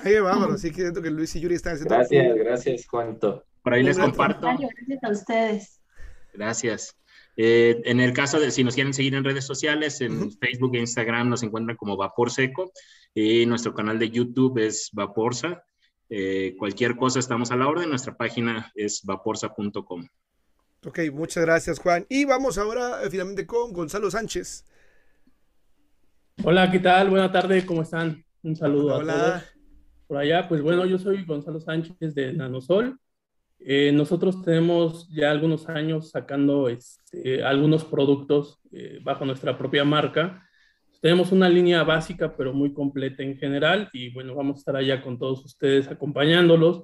[0.03, 1.95] Ay, vámonos, sí que siento que Luis y Yuri están haciendo...
[1.95, 3.45] Gracias, gracias, Juanito.
[3.63, 4.45] Por ahí les comparto.
[4.45, 5.81] Gracias a ustedes.
[6.33, 6.97] Gracias.
[7.37, 10.79] Eh, en el caso de si nos quieren seguir en redes sociales, en Facebook e
[10.79, 12.73] Instagram nos encuentran como Vapor Seco
[13.13, 15.63] y nuestro canal de YouTube es Vaporsa.
[16.13, 17.89] Eh, cualquier cosa estamos a la orden.
[17.89, 20.07] Nuestra página es vaporsa.com.
[20.85, 22.05] Ok, muchas gracias, Juan.
[22.09, 24.65] Y vamos ahora eh, finalmente con Gonzalo Sánchez.
[26.43, 27.09] Hola, ¿qué tal?
[27.09, 28.25] Buenas tardes, ¿cómo están?
[28.43, 29.43] Un saludo a todos.
[30.05, 32.99] Por allá, pues bueno, yo soy Gonzalo Sánchez de Nanosol.
[33.59, 40.45] Eh, nosotros tenemos ya algunos años sacando este, algunos productos eh, bajo nuestra propia marca.
[41.01, 45.01] Tenemos una línea básica, pero muy completa en general, y bueno, vamos a estar allá
[45.01, 46.83] con todos ustedes acompañándolos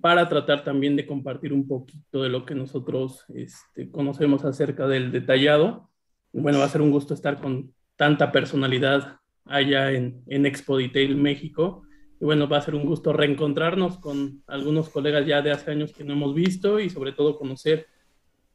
[0.00, 5.10] para tratar también de compartir un poquito de lo que nosotros este, conocemos acerca del
[5.10, 5.90] detallado.
[6.32, 11.16] Bueno, va a ser un gusto estar con tanta personalidad allá en, en Expo Detail
[11.16, 11.82] México.
[12.20, 15.92] Y bueno, va a ser un gusto reencontrarnos con algunos colegas ya de hace años
[15.92, 17.86] que no hemos visto y sobre todo conocer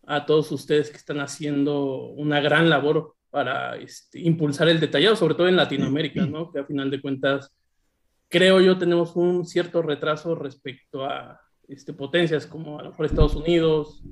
[0.06, 5.36] a todos ustedes que están haciendo una gran labor para este, impulsar el detallado, sobre
[5.36, 6.52] todo en Latinoamérica, ¿no?
[6.52, 7.50] Que a final de cuentas,
[8.28, 13.36] creo yo, tenemos un cierto retraso respecto a este, potencias como a lo mejor Estados
[13.36, 14.04] Unidos,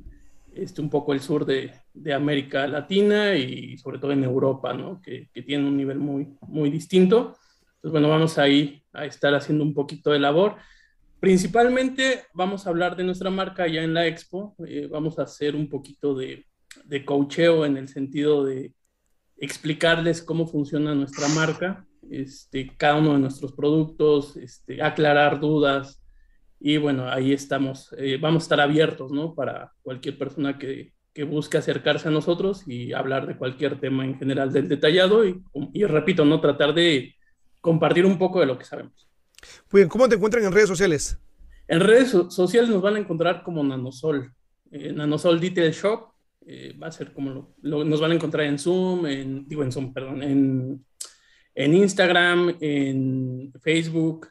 [0.55, 5.01] este, un poco el sur de, de América Latina y sobre todo en Europa, ¿no?
[5.01, 7.35] Que, que tiene un nivel muy, muy distinto.
[7.75, 10.55] Entonces, bueno, vamos ahí a estar haciendo un poquito de labor.
[11.19, 14.55] Principalmente vamos a hablar de nuestra marca ya en la expo.
[14.65, 16.45] Eh, vamos a hacer un poquito de,
[16.85, 18.73] de coacheo en el sentido de
[19.39, 26.01] explicarles cómo funciona nuestra marca, este, cada uno de nuestros productos, este, aclarar dudas.
[26.59, 27.93] Y bueno, ahí estamos.
[27.97, 29.33] Eh, vamos a estar abiertos, ¿no?
[29.33, 34.17] Para cualquier persona que, que, busque acercarse a nosotros y hablar de cualquier tema en
[34.17, 35.25] general del detallado.
[35.25, 35.41] Y,
[35.73, 36.41] y repito, ¿no?
[36.41, 37.15] Tratar de
[37.61, 39.09] compartir un poco de lo que sabemos.
[39.71, 41.17] Muy bien, ¿cómo te encuentran en redes sociales?
[41.67, 44.33] En redes so sociales nos van a encontrar como Nanosol,
[44.71, 46.09] eh, Nanosol Detail Shop,
[46.51, 49.71] eh, va a ser como lo, nos van a encontrar en Zoom, en, digo en
[49.71, 50.83] Zoom, perdón, en,
[51.53, 54.29] en Instagram, en Facebook,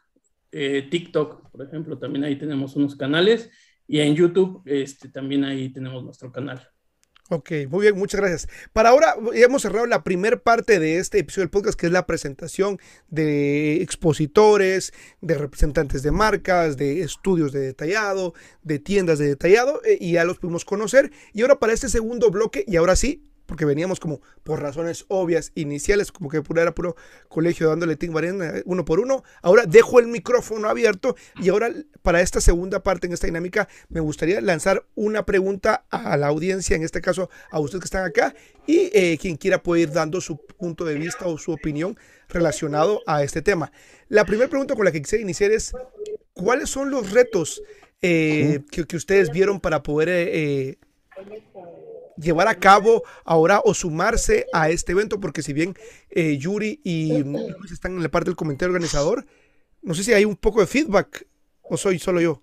[0.51, 3.49] eh, TikTok, por ejemplo, también ahí tenemos unos canales
[3.87, 6.61] y en YouTube este, también ahí tenemos nuestro canal.
[7.31, 8.49] Ok, muy bien, muchas gracias.
[8.73, 11.93] Para ahora ya hemos cerrado la primera parte de este episodio del podcast, que es
[11.93, 19.27] la presentación de expositores, de representantes de marcas, de estudios de detallado, de tiendas de
[19.27, 21.13] detallado, eh, y ya los pudimos conocer.
[21.35, 25.53] Y ahora para este segundo bloque, y ahora sí, porque veníamos como por razones obvias
[25.55, 26.97] iniciales, como que era puro
[27.29, 28.13] colegio dándole ting
[28.67, 29.25] uno por uno.
[29.41, 34.01] Ahora dejo el micrófono abierto y ahora para esta segunda parte en esta dinámica me
[34.01, 38.35] gustaría lanzar una pregunta a la audiencia, en este caso a ustedes que están acá
[38.67, 43.01] y eh, quien quiera puede ir dando su punto de vista o su opinión relacionado
[43.07, 43.73] a este tema.
[44.09, 45.73] La primera pregunta con la que quisiera iniciar es,
[46.35, 47.63] ¿cuáles son los retos
[48.03, 50.11] eh, que, que, ustedes vieron para poder...
[50.11, 50.79] Eh,
[52.21, 55.75] llevar a cabo ahora o sumarse a este evento, porque si bien
[56.11, 59.27] eh, Yuri y Luis están en la parte del comentario organizador,
[59.83, 61.27] no sé si hay un poco de feedback
[61.63, 62.43] o soy solo yo.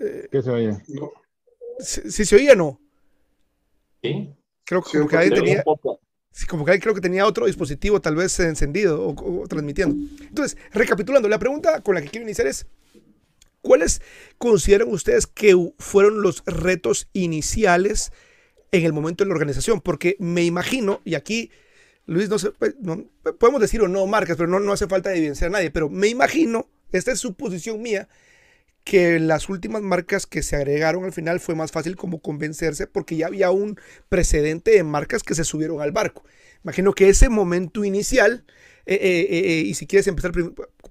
[0.00, 0.72] Eh, ¿Qué se oye?
[1.80, 2.80] Si, si, se oía, no.
[4.02, 4.34] Sí.
[4.64, 5.64] Creo que, como que alguien tenía.
[6.30, 9.96] Sí, como que creo que tenía otro dispositivo tal vez encendido o, o transmitiendo.
[10.22, 12.66] Entonces, recapitulando, la pregunta con la que quiero iniciar es,
[13.60, 14.00] ¿Cuáles
[14.38, 18.12] consideran ustedes que fueron los retos iniciales
[18.72, 19.80] en el momento de la organización?
[19.80, 21.50] Porque me imagino, y aquí,
[22.06, 22.76] Luis, no, sé, pues,
[23.38, 26.08] podemos decir o no marcas, pero no, no hace falta evidenciar a nadie, pero me
[26.08, 28.08] imagino, esta es suposición mía,
[28.88, 33.16] que las últimas marcas que se agregaron al final fue más fácil como convencerse porque
[33.16, 36.24] ya había un precedente de marcas que se subieron al barco.
[36.64, 38.46] Imagino que ese momento inicial,
[38.94, 40.32] eh, eh, eh, y si quieres empezar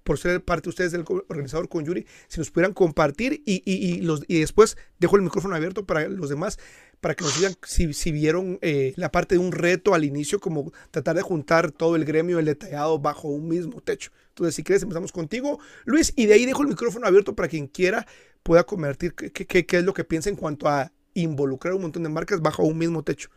[0.04, 4.02] por ser parte ustedes del organizador con Yuri, si nos pudieran compartir y, y, y,
[4.02, 6.60] los, y después dejo el micrófono abierto para los demás,
[7.02, 10.40] para que nos digan si, si vieron eh, la parte de un reto al inicio,
[10.40, 14.12] como tratar de juntar todo el gremio, el detallado bajo un mismo techo.
[14.30, 17.68] Entonces, si quieres, empezamos contigo, Luis, y de ahí dejo el micrófono abierto para quien
[17.68, 18.06] quiera
[18.44, 22.04] pueda convertir qué, qué, qué es lo que piensa en cuanto a involucrar un montón
[22.04, 23.30] de marcas bajo un mismo techo.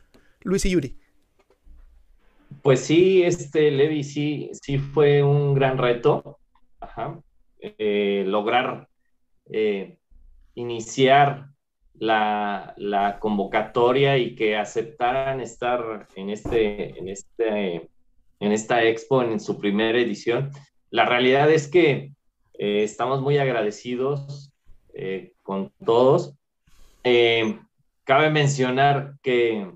[0.43, 0.97] Luis y Yuri.
[2.63, 6.39] Pues sí, este Levi sí, sí fue un gran reto.
[7.59, 8.89] Eh, lograr
[9.51, 9.99] eh,
[10.55, 11.47] iniciar
[11.95, 17.89] la, la, convocatoria y que aceptaran estar en, este, en, este,
[18.41, 20.51] en esta expo en su primera edición.
[20.91, 22.13] La realidad es que
[22.59, 24.53] eh, estamos muy agradecidos
[25.43, 26.35] con todos.
[28.05, 29.71] Cabe mencionar que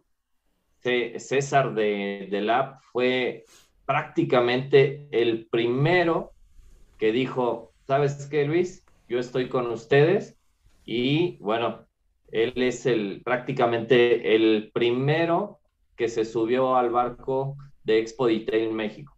[0.84, 3.44] César de, de Lab fue
[3.86, 6.32] prácticamente el primero
[6.98, 8.84] que dijo, ¿sabes qué, Luis?
[9.08, 10.38] Yo estoy con ustedes
[10.84, 11.86] y bueno,
[12.30, 15.60] él es el prácticamente el primero
[15.96, 19.14] que se subió al barco de Expo Detail México.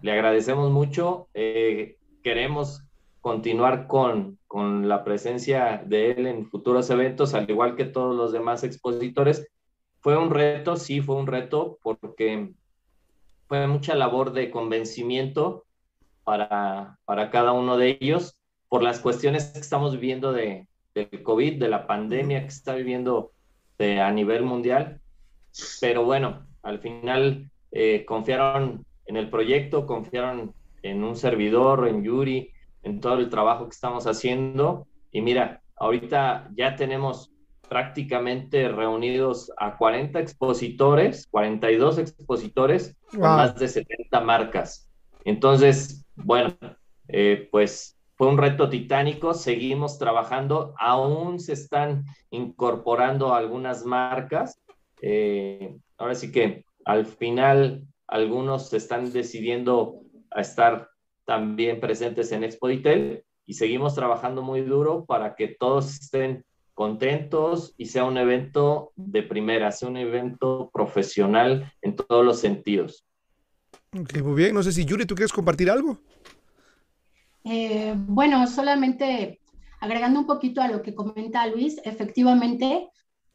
[0.00, 1.28] Le agradecemos mucho.
[1.34, 2.84] Eh, queremos
[3.20, 8.32] continuar con, con la presencia de él en futuros eventos, al igual que todos los
[8.32, 9.48] demás expositores.
[10.00, 12.52] Fue un reto, sí, fue un reto, porque
[13.46, 15.64] fue mucha labor de convencimiento
[16.24, 21.58] para, para cada uno de ellos por las cuestiones que estamos viviendo de, del COVID,
[21.58, 23.32] de la pandemia que está viviendo
[23.78, 25.00] a nivel mundial.
[25.80, 32.52] Pero bueno, al final eh, confiaron en el proyecto, confiaron en un servidor, en Yuri,
[32.82, 34.86] en todo el trabajo que estamos haciendo.
[35.10, 37.32] Y mira, ahorita ya tenemos
[37.68, 44.90] prácticamente reunidos a 40 expositores, 42 expositores, con más de 70 marcas.
[45.24, 46.54] Entonces, bueno,
[47.08, 54.60] eh, pues fue un reto titánico, seguimos trabajando, aún se están incorporando algunas marcas.
[55.00, 60.00] Eh, ahora sí que al final algunos se están decidiendo
[60.30, 60.88] a estar
[61.24, 66.44] también presentes en Expo y seguimos trabajando muy duro para que todos estén
[66.78, 73.04] contentos y sea un evento de primera, sea un evento profesional en todos los sentidos.
[73.98, 74.54] Ok, muy bien.
[74.54, 75.98] No sé si Yuri, ¿tú quieres compartir algo?
[77.42, 79.40] Eh, bueno, solamente
[79.80, 82.88] agregando un poquito a lo que comenta Luis, efectivamente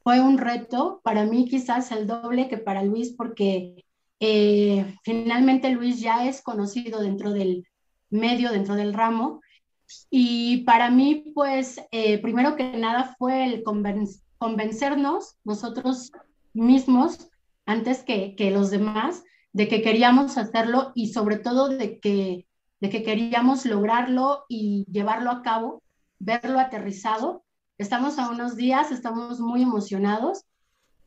[0.03, 3.83] fue un reto, para mí quizás el doble que para Luis, porque
[4.21, 7.67] eh, finalmente Luis ya es conocido dentro del
[8.09, 9.41] medio, dentro del ramo.
[10.09, 13.63] Y para mí, pues, eh, primero que nada fue el
[14.37, 16.11] convencernos nosotros
[16.53, 17.29] mismos,
[17.65, 22.47] antes que, que los demás, de que queríamos hacerlo y sobre todo de que,
[22.81, 25.81] de que queríamos lograrlo y llevarlo a cabo,
[26.19, 27.43] verlo aterrizado.
[27.77, 30.45] Estamos a unos días, estamos muy emocionados.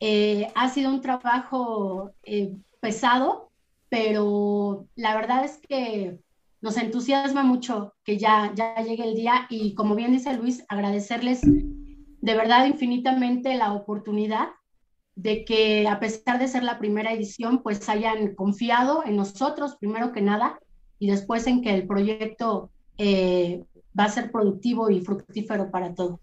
[0.01, 3.51] Eh, ha sido un trabajo eh, pesado,
[3.89, 6.19] pero la verdad es que
[6.61, 11.41] nos entusiasma mucho que ya, ya llegue el día y como bien dice Luis, agradecerles
[11.43, 14.49] de verdad infinitamente la oportunidad
[15.15, 20.13] de que a pesar de ser la primera edición, pues hayan confiado en nosotros primero
[20.13, 20.59] que nada
[20.99, 23.65] y después en que el proyecto eh,
[23.99, 26.21] va a ser productivo y fructífero para todos.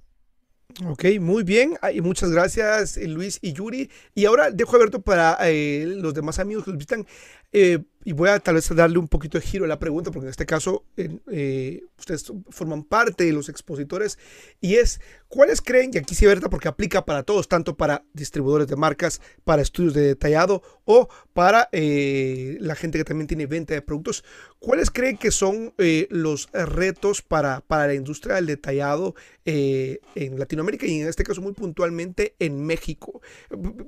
[0.88, 1.78] Ok, muy bien.
[1.94, 3.92] Y muchas gracias, Luis y Yuri.
[4.16, 7.06] Y ahora dejo abierto para eh, los demás amigos que nos visitan
[7.54, 10.26] eh, y voy a tal vez darle un poquito de giro a la pregunta, porque
[10.26, 14.20] en este caso eh, ustedes forman parte de los expositores,
[14.60, 18.68] y es, ¿cuáles creen, y aquí sí, verdad, porque aplica para todos, tanto para distribuidores
[18.68, 23.74] de marcas, para estudios de detallado o para eh, la gente que también tiene venta
[23.74, 24.26] de productos,
[24.60, 25.74] ¿cuáles creen que son
[26.10, 31.54] los retos para, para la industria del detallado en Latinoamérica y en este caso muy
[31.54, 33.22] puntualmente en México?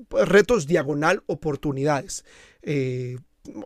[0.10, 2.24] Retos diagonal oportunidades.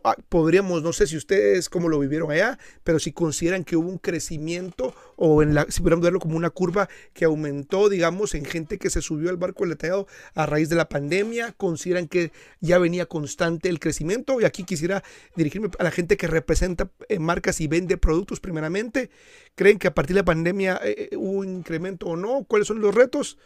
[0.04, 3.88] Ah, podríamos, no sé si ustedes cómo lo vivieron allá, pero si consideran que hubo
[3.88, 8.44] un crecimiento o en la, si pudiéramos verlo como una curva que aumentó, digamos, en
[8.44, 12.32] gente que se subió al barco del detallado a raíz de la pandemia, consideran que
[12.60, 15.02] ya venía constante el crecimiento y aquí quisiera
[15.34, 19.10] dirigirme a la gente que representa eh, marcas y vende productos primeramente,
[19.54, 22.44] ¿creen que a partir de la pandemia eh, eh, hubo un incremento o no?
[22.44, 23.38] ¿Cuáles son los retos?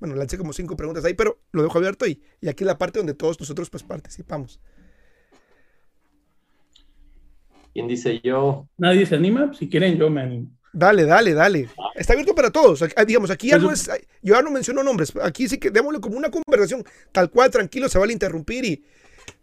[0.00, 2.98] Bueno, lancé como cinco preguntas ahí, pero lo dejo abierto y, y aquí la parte
[2.98, 4.58] donde todos nosotros pues participamos.
[7.72, 8.68] ¿Quién dice yo?
[8.76, 9.52] Nadie se anima.
[9.54, 10.50] Si quieren, yo me animo.
[10.72, 11.68] Dale, dale, dale.
[11.94, 12.84] Está abierto para todos.
[13.06, 13.90] Digamos, aquí ya no es.
[14.22, 15.12] Yo ya no menciono nombres.
[15.22, 16.84] Aquí sí que démosle como una conversación.
[17.12, 18.84] Tal cual, tranquilo, se vale interrumpir y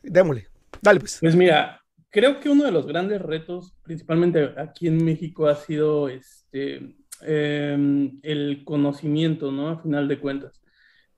[0.01, 0.47] démosle.
[0.81, 1.19] Dale, pues.
[1.21, 6.09] Pues mira, creo que uno de los grandes retos, principalmente aquí en México, ha sido
[6.09, 9.69] este, em, el conocimiento, ¿no?
[9.69, 10.61] A final de cuentas.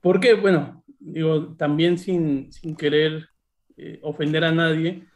[0.02, 3.30] Porque, bueno, digo, también sin, sin querer
[3.78, 5.08] eh, ofender a nadie,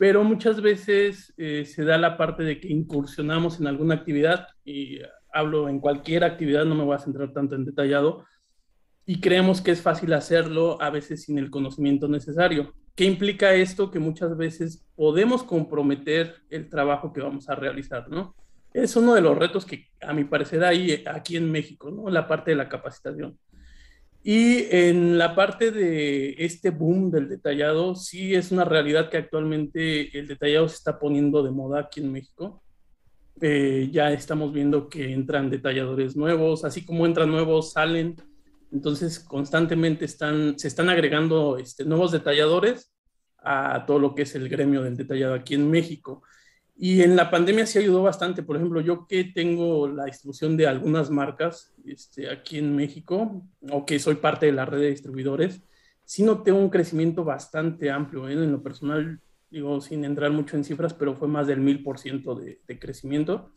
[0.00, 4.98] pero muchas veces eh, se da la parte de que incursionamos en alguna actividad, y
[5.30, 8.24] hablo en cualquier actividad, no me voy a centrar tanto en detallado,
[9.04, 12.72] y creemos que es fácil hacerlo a veces sin el conocimiento necesario.
[12.94, 13.90] ¿Qué implica esto?
[13.90, 18.34] Que muchas veces podemos comprometer el trabajo que vamos a realizar, ¿no?
[18.72, 22.08] Es uno de los retos que a mi parecer hay aquí en México, ¿no?
[22.08, 23.38] La parte de la capacitación.
[24.22, 30.16] Y en la parte de este boom del detallado, sí es una realidad que actualmente
[30.18, 32.62] el detallado se está poniendo de moda aquí en México.
[33.40, 38.16] eh, ya estamos viendo que entran detalladores nuevos, así como entran nuevos, salen.
[38.70, 42.92] Entonces, constantemente están, se están agregando este, nuevos detalladores
[43.42, 46.22] a todo lo que es el gremio del detallado aquí en México.
[46.82, 48.42] Y en la pandemia sí ayudó bastante.
[48.42, 53.84] Por ejemplo, yo que tengo la distribución de algunas marcas este, aquí en México, o
[53.84, 55.62] que soy parte de la red de distribuidores,
[56.04, 58.28] sí noté un crecimiento bastante amplio.
[58.28, 58.32] ¿eh?
[58.32, 61.98] En lo personal, digo, sin entrar mucho en cifras, pero fue más del mil por
[61.98, 63.52] ciento de crecimiento.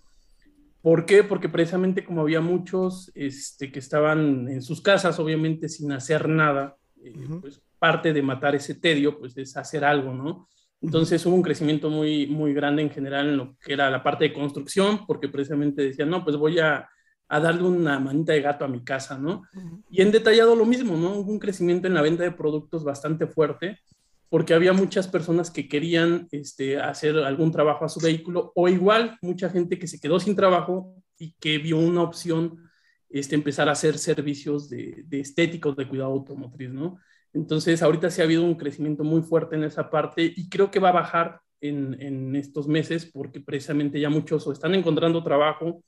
[0.84, 1.24] ¿Por qué?
[1.24, 6.76] Porque precisamente como había muchos este, que estaban en sus casas, obviamente sin hacer nada,
[7.02, 10.50] eh, pues parte de matar ese tedio, pues es hacer algo, ¿no?
[10.84, 14.26] Entonces hubo un crecimiento muy, muy grande en general en lo que era la parte
[14.26, 16.90] de construcción, porque precisamente decían, no, pues voy a,
[17.30, 19.44] a darle una manita de gato a mi casa, ¿no?
[19.90, 21.16] Y en detallado lo mismo, ¿no?
[21.16, 23.80] Hubo un crecimiento en la venta de productos bastante fuerte
[24.28, 29.18] porque había muchas personas que querían este, hacer algún trabajo a su vehículo o igual
[29.22, 32.70] mucha gente que se quedó sin trabajo y que vio una opción
[33.10, 36.98] este, empezar a hacer servicios de, de estéticos de cuidado automotriz, ¿no?
[37.34, 40.80] Entonces, ahorita sí ha habido un crecimiento muy fuerte en esa parte y creo que
[40.80, 45.84] va a bajar en, en estos meses porque precisamente ya muchos están encontrando trabajo,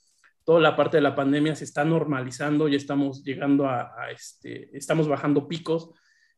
[0.45, 5.07] toda la parte de la pandemia se está normalizando, ya estamos llegando a, este, estamos
[5.07, 5.89] bajando picos,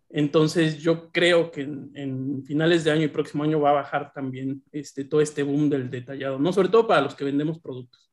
[0.10, 4.63] entonces yo creo que en, finales de año y próximo año va a bajar también
[4.72, 6.54] este, todo este boom del detallado, ¿no?
[6.54, 8.10] Sobre todo para los que vendemos productos.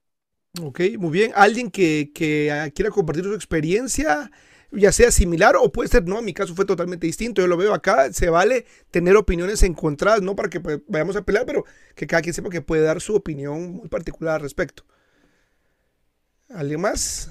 [0.61, 1.33] Ok, muy bien.
[1.35, 4.30] ¿Alguien que, que ah, quiera compartir su experiencia,
[4.76, 7.56] ya sea similar o puede ser, no, en mi caso fue totalmente distinto, yo lo
[7.56, 11.64] veo acá, se vale tener opiniones encontradas, no para que pues, vayamos a pelear, pero
[11.94, 14.84] que cada quien sepa que puede dar su opinión muy particular al respecto.
[16.50, 17.30] ¿Alguien más?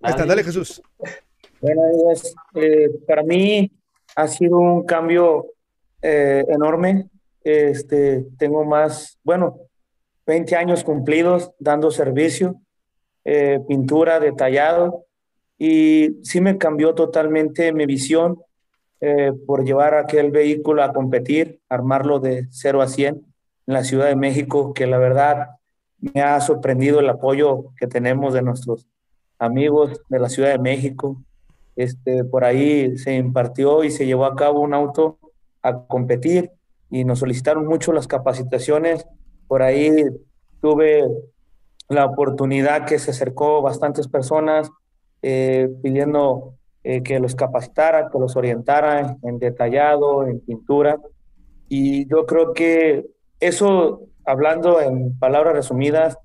[0.00, 0.82] Ahí está, dale Jesús.
[1.60, 1.82] Bueno,
[2.54, 3.70] eh, para mí
[4.16, 5.46] ha sido un cambio
[6.00, 7.08] eh, enorme.
[7.44, 9.58] Este, tengo más, bueno,
[10.26, 12.61] 20 años cumplidos dando servicio,
[13.24, 15.06] eh, pintura, detallado,
[15.58, 18.38] y sí me cambió totalmente mi visión
[19.48, 23.14] por llevar aquel vehículo a competir, armarlo de 0 a 100
[23.66, 25.56] en la Ciudad de México, que la verdad
[26.02, 28.88] me ha sorprendido el apoyo que tenemos de nuestros
[29.38, 31.22] amigos de la Ciudad de México.
[31.76, 35.18] Este, por ahí se impartió y se llevó a cabo un auto
[35.62, 36.50] a competir
[36.90, 39.06] y nos solicitaron mucho las capacitaciones.
[39.46, 39.90] Por ahí
[40.60, 41.04] tuve
[41.92, 44.70] la oportunidad que se acercó bastantes personas
[45.22, 50.98] eh, pidiendo eh, que los capacitara, que los orientara en detallado, en pintura.
[51.68, 53.06] Y yo creo que
[53.40, 56.18] eso, hablando en palabras resumidas,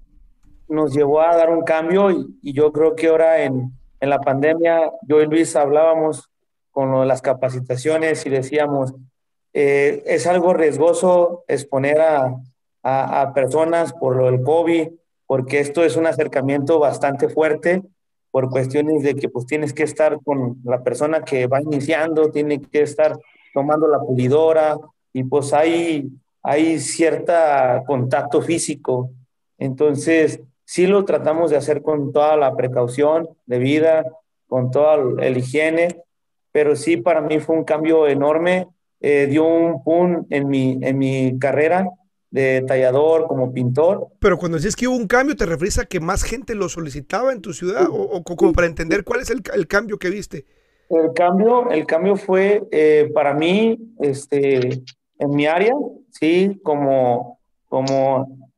[0.67, 4.91] nos llevó a dar un cambio y, yo creo que ahora en, en, la pandemia,
[5.03, 6.29] yo y Luis hablábamos
[6.71, 8.93] con las capacitaciones y decíamos,
[9.53, 12.35] eh, es algo riesgoso exponer a,
[12.83, 14.89] a, personas por lo del COVID,
[15.27, 17.83] porque esto es un acercamiento bastante fuerte
[18.31, 22.61] por cuestiones de que pues tienes que estar con la persona que va iniciando, tiene
[22.61, 23.17] que estar
[23.53, 24.77] tomando la pulidora
[25.13, 26.09] y pues hay,
[26.41, 29.11] hay cierta contacto físico.
[29.57, 34.03] Entonces, Sí lo tratamos de hacer con toda la precaución de vida,
[34.47, 36.01] con toda el higiene,
[36.51, 38.67] pero sí para mí fue un cambio enorme,
[38.99, 41.89] eh, dio un boom en mi, en mi carrera
[42.31, 44.07] de tallador, como pintor.
[44.19, 47.31] Pero cuando dices que hubo un cambio, ¿te refieres a que más gente lo solicitaba
[47.31, 47.87] en tu ciudad?
[47.89, 50.45] ¿O, como para entender cuál es el, el, cambio que viste?
[50.89, 54.83] El cambio, el cambio fue eh, para mí, este,
[55.19, 55.73] en mi área,
[56.11, 58.51] sí, como, como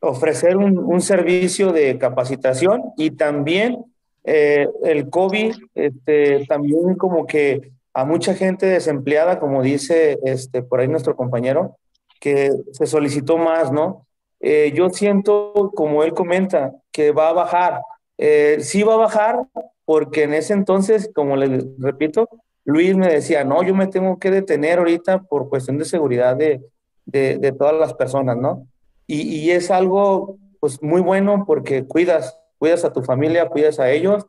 [0.00, 3.84] ofrecer un, un servicio de capacitación y también
[4.24, 10.80] eh, el COVID, este, también como que a mucha gente desempleada, como dice este, por
[10.80, 11.76] ahí nuestro compañero,
[12.20, 14.06] que se solicitó más, ¿no?
[14.38, 17.80] Eh, yo siento, como él comenta, que va a bajar.
[18.18, 19.46] Eh, sí va a bajar
[19.84, 22.28] porque en ese entonces, como les repito,
[22.64, 26.60] Luis me decía, no, yo me tengo que detener ahorita por cuestión de seguridad de,
[27.06, 28.68] de, todas las personas, ¿no?
[29.08, 34.26] y, es algo pues muy bueno porque cuidas, cuidas a tu familia, cuidas a ellos,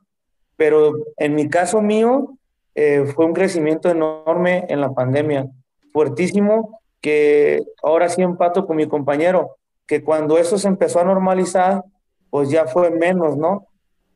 [0.56, 2.38] pero en mi caso mío
[2.74, 5.48] eh, fue un crecimiento enorme en la pandemia,
[5.92, 11.84] fuertísimo, que ahora sí empato con mi compañero, que cuando eso se empezó a normalizar,
[12.30, 13.68] pues ya fue menos, ¿no?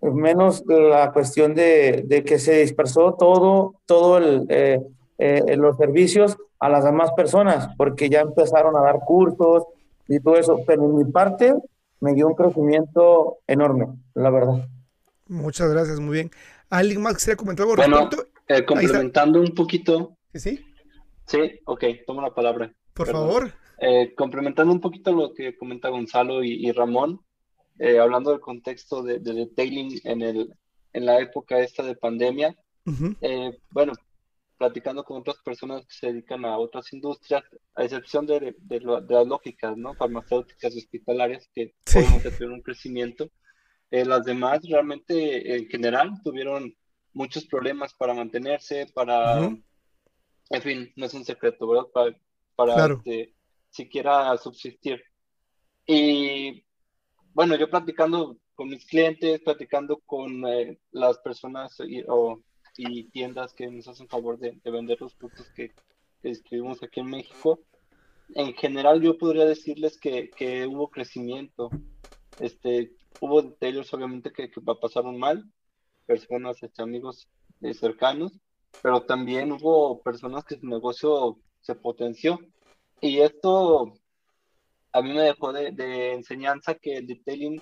[0.01, 4.79] Menos la cuestión de, de que se dispersó todo, todo el, eh,
[5.17, 9.63] eh, los servicios a las demás personas, porque ya empezaron a dar cursos,
[10.07, 10.61] y todo eso.
[10.65, 11.53] Pero en mi parte
[11.99, 14.67] me dio un crecimiento enorme, la verdad.
[15.27, 16.31] Muchas gracias, muy bien.
[16.69, 18.09] ¿Alguien más quisiera comentar algo bueno,
[18.47, 20.15] eh, complementando un poquito.
[20.33, 20.63] ¿Sí?
[21.26, 22.73] Sí, ok, tomo la palabra.
[22.93, 23.53] Por favor.
[23.80, 27.19] Eh, complementando un poquito lo que comenta Gonzalo y, Ramón,
[27.80, 30.53] eh, hablando del contexto de, detailing en, el,
[30.93, 32.55] en la época esta de pandemia,
[33.21, 33.93] eh, bueno,
[34.57, 37.43] platicando con otras personas que se dedican a otras industrias,
[37.76, 39.93] a excepción de, de, las lógicas, ¿no?
[39.95, 41.99] Farmacéuticas y hospitalarias, que sí.
[41.99, 43.30] obviamente tuvieron un crecimiento,
[43.89, 46.76] las demás realmente en general tuvieron
[47.13, 49.49] muchos problemas para mantenerse, para,
[50.49, 51.87] en fin, no es un secreto, ¿verdad?
[51.93, 52.17] Para,
[52.55, 53.33] para este,
[53.69, 55.01] siquiera subsistir.
[55.85, 56.63] Y
[57.33, 62.41] bueno, yo platicando con mis clientes, platicando con eh, las personas y, o,
[62.77, 65.71] y, tiendas que nos hacen favor de, vender los productos que,
[66.23, 67.59] escribimos aquí en México,
[68.33, 71.69] en general yo podría decirles que, que hubo crecimiento.
[72.39, 75.45] Este, hubo detalles obviamente que, que pasaron mal,
[76.07, 77.27] personas, este, amigos
[77.61, 78.31] eh, cercanos,
[78.82, 82.39] pero también hubo personas que su negocio se potenció.
[83.01, 83.93] Y esto
[84.91, 87.61] a mí me dejó de, enseñanza que el detailing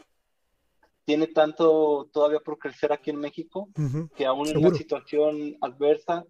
[1.06, 3.70] tiene tanto todavía por crecer aquí en México,
[4.16, 6.26] que aún en una situación adversa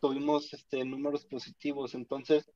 [0.00, 1.94] tuvimos este, números positivos.
[1.94, 2.50] Entonces,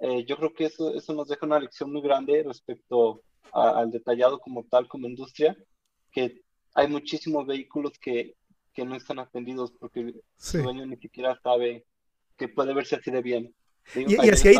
[0.00, 4.38] eh, yo creo que eso, eso nos deja una lección muy grande respecto al detallado
[4.38, 5.56] como tal, como industria,
[6.10, 6.42] que
[6.74, 8.34] hay muchísimos vehículos que,
[8.74, 11.84] que no están atendidos porque su dueño ni siquiera sabe
[12.36, 13.54] que puede verse así de bien.
[13.94, 14.56] y, así hay,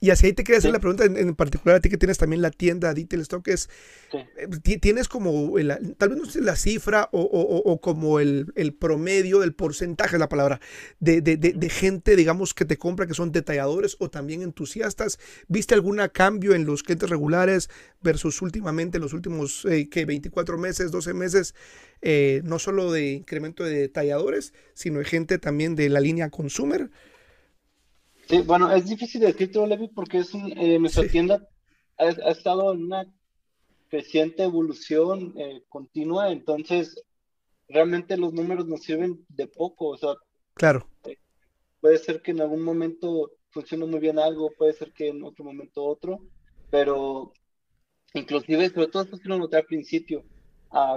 [0.00, 2.40] y así ahí te quería hacer la pregunta en, particular a ti que tienes también
[2.40, 3.68] la tienda Detail Stock, es,
[4.12, 5.54] eh, tienes como,
[5.96, 8.46] tal vez no sé la cifra o, como el,
[8.78, 10.60] promedio, el porcentaje es la palabra,
[11.00, 15.18] de, gente, digamos, que te compra, que son detalladores o también entusiastas.
[15.48, 17.68] ¿Viste algún cambio en los clientes regulares
[18.00, 21.54] versus últimamente, los últimos, eh, que 24 meses, 12 meses,
[22.02, 26.90] eh, no solo de incremento de detalladores, sino de gente también de la línea consumer?
[28.28, 31.48] Sí, bueno, es difícil decirte, Levi, porque es eh, nuestra tienda
[31.96, 33.06] ha, estado en una
[33.88, 37.02] creciente evolución eh, continua, entonces
[37.68, 40.14] realmente los números nos sirven de poco, o sea,
[40.54, 40.88] claro.
[41.04, 41.16] Eh,
[41.80, 45.44] puede ser que en algún momento funcione muy bien algo, puede ser que en otro
[45.44, 46.20] momento otro,
[46.70, 47.32] pero
[48.12, 50.22] inclusive, sobre todo esto que lo noté al principio,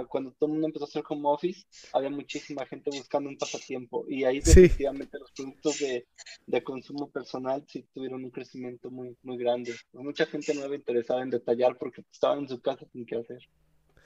[0.08, 4.04] cuando todo el mundo empezó a hacer home office, había muchísima gente buscando un pasatiempo
[4.08, 6.06] y ahí definitivamente los productos de,
[6.46, 9.74] de, consumo personal sí tuvieron un crecimiento muy, muy grande.
[9.92, 13.40] Mucha gente no era interesada en detallar porque estaban en su casa sin qué hacer.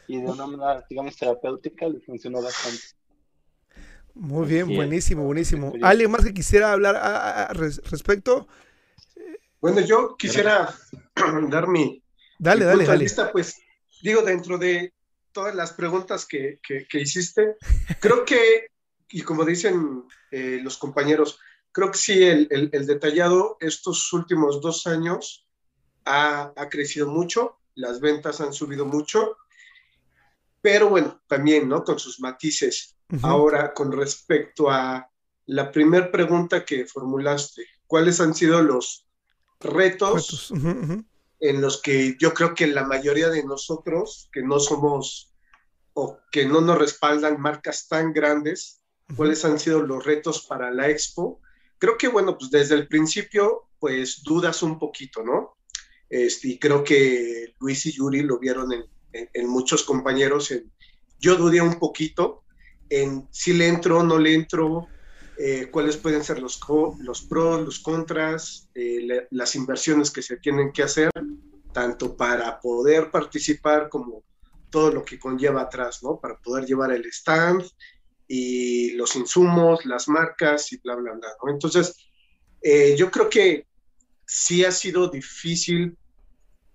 [0.08, 2.82] Y de una manera, digamos, terapéutica les funcionó bastante.
[4.14, 5.74] Muy bien, buenísimo, buenísimo.
[5.82, 8.46] ¿Alguien más que quisiera hablar a, respecto?
[9.60, 10.74] Bueno, yo quisiera
[11.50, 12.02] dar mi,
[12.38, 13.00] dale, dale, dale.
[13.00, 13.60] Lista, pues
[14.02, 14.94] digo, dentro de
[15.36, 17.56] todas las preguntas que, que, hiciste.
[18.00, 18.70] Creo que,
[19.10, 21.38] y como dicen eh, los compañeros,
[21.72, 25.46] creo que sí, el, el, detallado estos últimos dos años
[26.06, 29.36] ha, ha, crecido mucho, las ventas han subido mucho,
[30.62, 31.84] pero bueno, también, ¿no?
[31.84, 32.96] Con sus matices.
[33.20, 35.06] Ahora, con respecto a
[35.44, 39.06] la primera pregunta que formulaste, ¿cuáles han sido los
[39.60, 40.50] retos?
[41.40, 45.34] En los que yo creo que la mayoría de nosotros, que no somos
[45.92, 48.82] o que no nos respaldan marcas tan grandes,
[49.14, 51.40] cuáles han sido los retos para la expo.
[51.78, 55.56] Creo que, bueno, pues desde el principio, pues dudas un poquito, ¿no?
[56.08, 60.50] Este, y creo que Luis y Yuri lo vieron en, en, muchos compañeros.
[60.50, 60.72] En,
[61.18, 62.44] yo dudé un poquito
[62.88, 64.86] en si le entro o no le entro,
[65.38, 66.58] eh, cuáles pueden ser los,
[67.00, 71.10] los pros, los contras, eh, las inversiones que se tienen que hacer,
[71.72, 74.24] tanto para poder participar como
[74.70, 76.18] todo lo que conlleva atrás, ¿no?
[76.18, 77.64] Para poder llevar el stand
[78.26, 81.52] y los insumos, las marcas y bla, bla, bla, ¿no?
[81.52, 81.94] Entonces,
[82.62, 83.66] eh, yo creo que
[84.26, 85.98] sí ha sido difícil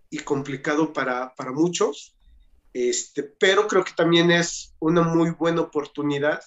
[0.09, 2.15] y complicado para, para muchos,
[2.73, 6.41] este, pero creo que también es una muy buena oportunidad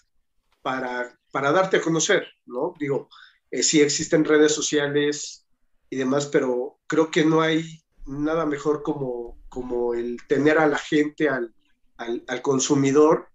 [0.62, 2.74] para para darte a conocer, ¿no?
[2.78, 3.08] Digo,
[3.50, 5.44] eh, sí existen redes sociales
[5.90, 10.78] y demás, pero creo que no hay nada mejor como, como el tener a la
[10.78, 11.52] gente, al,
[11.96, 13.30] al, consumidor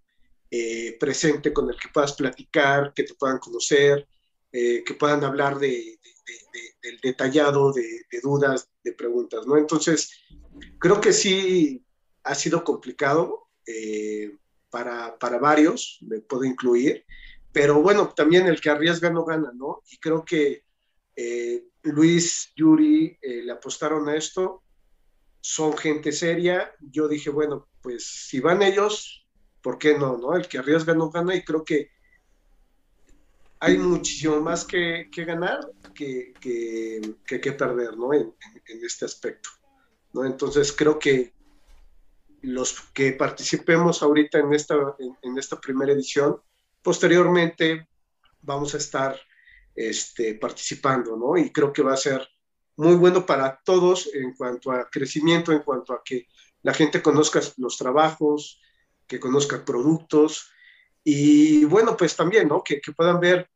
[0.50, 4.08] eh, presente con el que puedas platicar, que te puedan conocer,
[4.50, 6.00] eh, que puedan hablar de,
[6.82, 9.58] del detallado, de, dudas, de preguntas, ¿no?
[9.58, 10.10] Entonces,
[10.78, 11.84] creo que sí
[12.24, 13.50] ha sido complicado
[14.70, 17.04] para, para varios, me puedo incluir,
[17.52, 19.82] pero bueno, también el que arriesga no gana, ¿no?
[19.90, 20.64] Y creo que
[21.16, 24.62] eh, Luis, Yuri eh, le apostaron a esto,
[25.40, 26.72] son gente seria.
[26.80, 29.26] Yo dije, bueno, pues si van ellos,
[29.62, 30.16] ¿por qué no?
[30.16, 30.34] no?
[30.34, 31.90] El que arriesga no gana y creo que
[33.60, 35.60] hay muchísimo más que, que ganar
[35.94, 38.14] que, que, que, perder, ¿no?
[38.14, 38.34] En,
[38.66, 39.50] en, este aspecto,
[40.14, 40.24] ¿no?
[40.24, 41.34] Entonces creo que
[42.42, 44.74] los que participemos ahorita en esta,
[45.22, 46.40] en, esta primera edición,
[46.82, 47.88] posteriormente
[48.42, 49.20] vamos a estar
[49.74, 51.36] este, participando, ¿no?
[51.36, 52.26] Y creo que va a ser
[52.76, 56.26] muy bueno para todos en cuanto a crecimiento, en cuanto a que
[56.62, 58.60] la gente conozca los trabajos,
[59.06, 60.50] que conozca productos
[61.02, 62.62] y bueno, pues también, ¿no?
[62.62, 63.50] Que, que puedan ver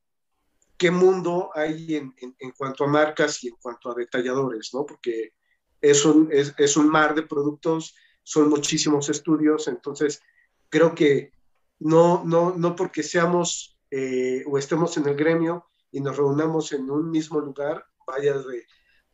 [0.76, 4.84] qué mundo hay en, en, cuanto a marcas y en cuanto a detalladores, ¿no?
[4.84, 5.32] Porque
[5.80, 10.22] es un, es, es un mar de productos, son muchísimos estudios, entonces
[10.70, 11.32] creo que
[11.80, 16.90] no, no, no porque seamos eh, o estemos en el gremio y nos reunamos en
[16.90, 18.66] un mismo lugar, vaya de,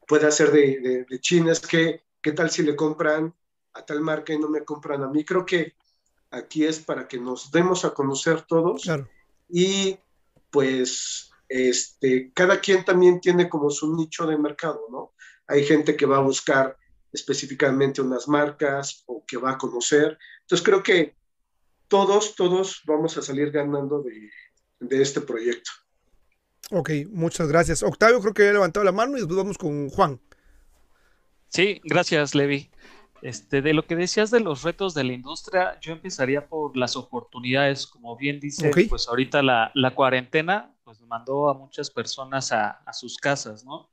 [0.06, 3.34] puede ser de, de, China, es que, ¿qué tal si le compran
[3.74, 5.24] a tal marca y no me compran a mí?
[5.24, 5.74] Creo que
[6.30, 8.88] aquí es para que nos demos a conocer todos
[9.48, 9.98] y
[10.50, 15.12] pues este, cada quien también tiene como su nicho de mercado, ¿no?
[15.46, 16.76] Hay gente que va a buscar
[17.12, 20.16] específicamente unas marcas o que va a conocer.
[20.42, 21.16] Entonces creo que
[21.90, 24.30] todos, todos vamos a salir ganando de,
[24.78, 25.70] de este proyecto.
[26.70, 27.82] Ok, muchas gracias.
[27.82, 30.20] Octavio creo que ha levantado la mano y después vamos con Juan.
[31.48, 32.70] Sí, gracias, Levi.
[33.22, 36.96] Este, de lo que decías de los retos de la industria, yo empezaría por las
[36.96, 37.86] oportunidades.
[37.86, 42.92] Como bien dice, pues ahorita la, la, cuarentena pues mandó a muchas personas a, a,
[42.92, 43.90] sus casas, ¿no?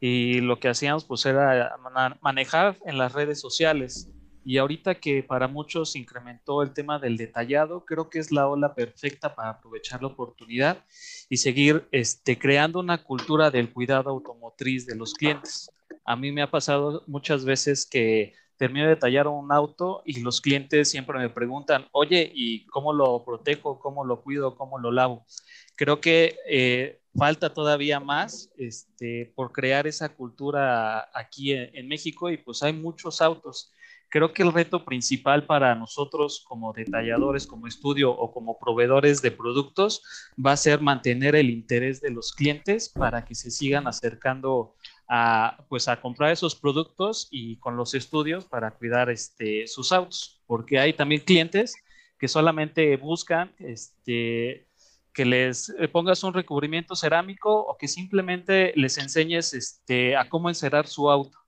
[0.00, 1.76] Y lo que hacíamos pues era
[2.20, 4.10] manejar en las redes sociales.
[4.48, 8.76] Y ahorita que para muchos incrementó el tema del detallado, creo que es la ola
[8.76, 10.84] perfecta para aprovechar la oportunidad
[11.28, 15.68] y seguir este, creando una cultura del cuidado automotriz de los clientes.
[16.04, 20.40] A mí me ha pasado muchas veces que termino de detallar un auto y los
[20.40, 23.80] clientes siempre me preguntan, oye, ¿y cómo lo protejo?
[23.80, 24.54] ¿Cómo lo cuido?
[24.54, 25.26] ¿Cómo lo lavo?
[25.74, 32.36] Creo que eh, falta todavía más este, por crear esa cultura aquí en México y
[32.36, 33.72] pues hay muchos autos
[34.08, 39.30] Creo que el reto principal para nosotros como detalladores, como estudio o como proveedores de
[39.30, 40.02] productos
[40.44, 44.74] va a ser mantener el interés de los clientes para que se sigan acercando
[45.08, 50.42] a, pues, a comprar esos productos y con los estudios para cuidar este, sus autos,
[50.46, 51.74] porque hay también clientes
[52.18, 54.68] que solamente buscan este,
[55.12, 60.48] que les eh, pongas un recubrimiento cerámico o que simplemente les enseñes este, a cómo
[60.48, 61.38] encerrar su auto.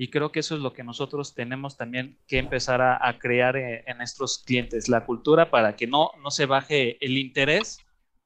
[0.00, 3.82] Y creo que eso es lo que nosotros tenemos también que empezar a, crear en,
[3.84, 7.80] en, nuestros clientes, la cultura para que no, no se baje el interés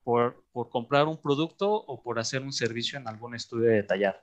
[0.05, 4.19] por, por comprar un producto o por hacer un servicio en algún estudio detallado.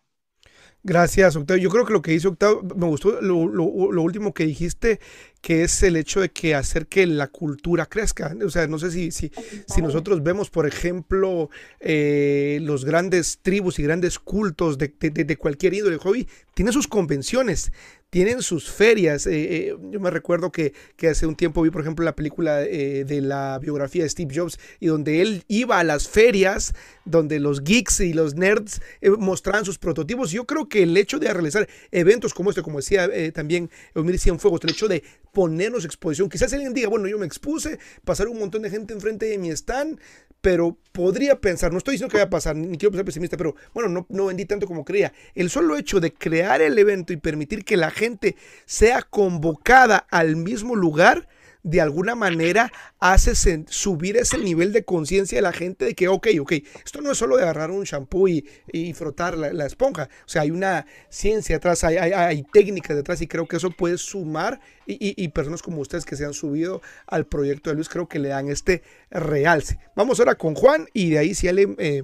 [0.84, 1.64] Gracias, Octavio.
[1.64, 5.00] Yo creo que lo que hizo Octavio, me gustó lo, lo, lo, último que dijiste,
[5.42, 8.36] que es el hecho de que hacer que la cultura crezca.
[8.46, 9.32] O sea, no sé si, si,
[9.68, 15.38] si nosotros vemos, por ejemplo, eh, los grandes tribus y grandes cultos de, de, de
[15.38, 17.72] cualquier índole hobby, tienen sus convenciones,
[18.10, 19.28] tienen sus ferias.
[19.28, 22.64] Eh, eh, yo me recuerdo que, que, hace un tiempo vi, por ejemplo, la película
[22.64, 26.74] eh, de la biografía de Steve Jobs y donde él iba a las ferias,
[27.06, 28.82] donde los geeks y los nerds
[29.20, 30.32] mostraban sus prototipos.
[30.32, 34.62] Yo creo que el hecho de realizar eventos como este, como decía también Eumir Cienfuegos,
[34.64, 38.64] el hecho de ponernos exposición, quizás alguien diga, bueno, yo me expuse, pasar un montón
[38.64, 40.00] de gente enfrente de mi stand,
[40.42, 43.56] pero podría pensar, no estoy diciendo que vaya a pasar, ni quiero ser pesimista, pero
[43.74, 45.14] bueno, no, no vendí tanto como creía.
[45.36, 50.36] El solo hecho de crear el evento y permitir que la gente sea convocada al
[50.36, 51.28] mismo lugar,
[51.64, 53.36] de alguna manera hace
[53.68, 56.54] subir ese nivel de conciencia de la gente de que, ok, ok,
[56.86, 60.44] esto no es solo de agarrar un shampoo y, y frotar la, esponja, o sea,
[60.44, 65.14] hay una ciencia atrás, hay, hay, técnicas detrás y creo que eso puede sumar y,
[65.22, 68.30] y, personas como ustedes que se han subido al proyecto de Luis, creo que le
[68.30, 68.82] dan este
[69.12, 69.78] realce.
[69.96, 72.04] Vamos ahora con Juan y de ahí si le eh,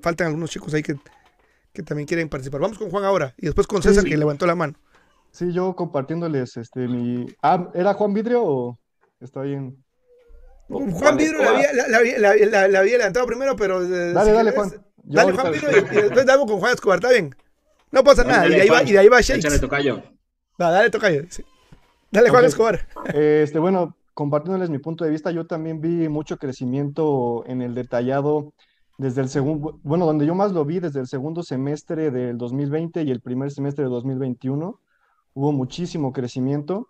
[0.00, 0.96] faltan algunos chicos ahí que,
[1.72, 2.60] que también quieren participar.
[2.60, 4.74] Vamos con Juan ahora y después con César que levantó la mano.
[5.32, 7.26] Sí, yo compartiéndoles este mi.
[7.42, 8.78] Ah, ¿era Juan Vidrio o
[9.18, 9.82] está bien?
[10.68, 13.82] Juan Vidrio la había, la, la, había, levantado primero, pero.
[13.82, 14.70] Eh, dale, dale, Juan.
[14.96, 17.34] dale, Juan Vidrio y, después damos con Juan Escobar, ¿está bien?
[17.90, 18.46] No pasa nada.
[18.46, 19.42] y, de ahí va, y de ahí va Shakes.
[19.42, 20.02] Dale, tocayo.
[20.60, 21.22] Va, dale, tocayo.
[21.30, 21.42] Sí.
[22.10, 22.86] Dale, Juan Escobar.
[23.14, 28.52] Este, bueno, compartiéndoles mi punto de vista, yo también vi mucho crecimiento en el detallado
[28.98, 33.02] desde el segundo, bueno, donde yo más lo vi desde el segundo semestre del 2020
[33.02, 34.78] y el primer semestre de 2021
[35.34, 36.88] hubo muchísimo crecimiento.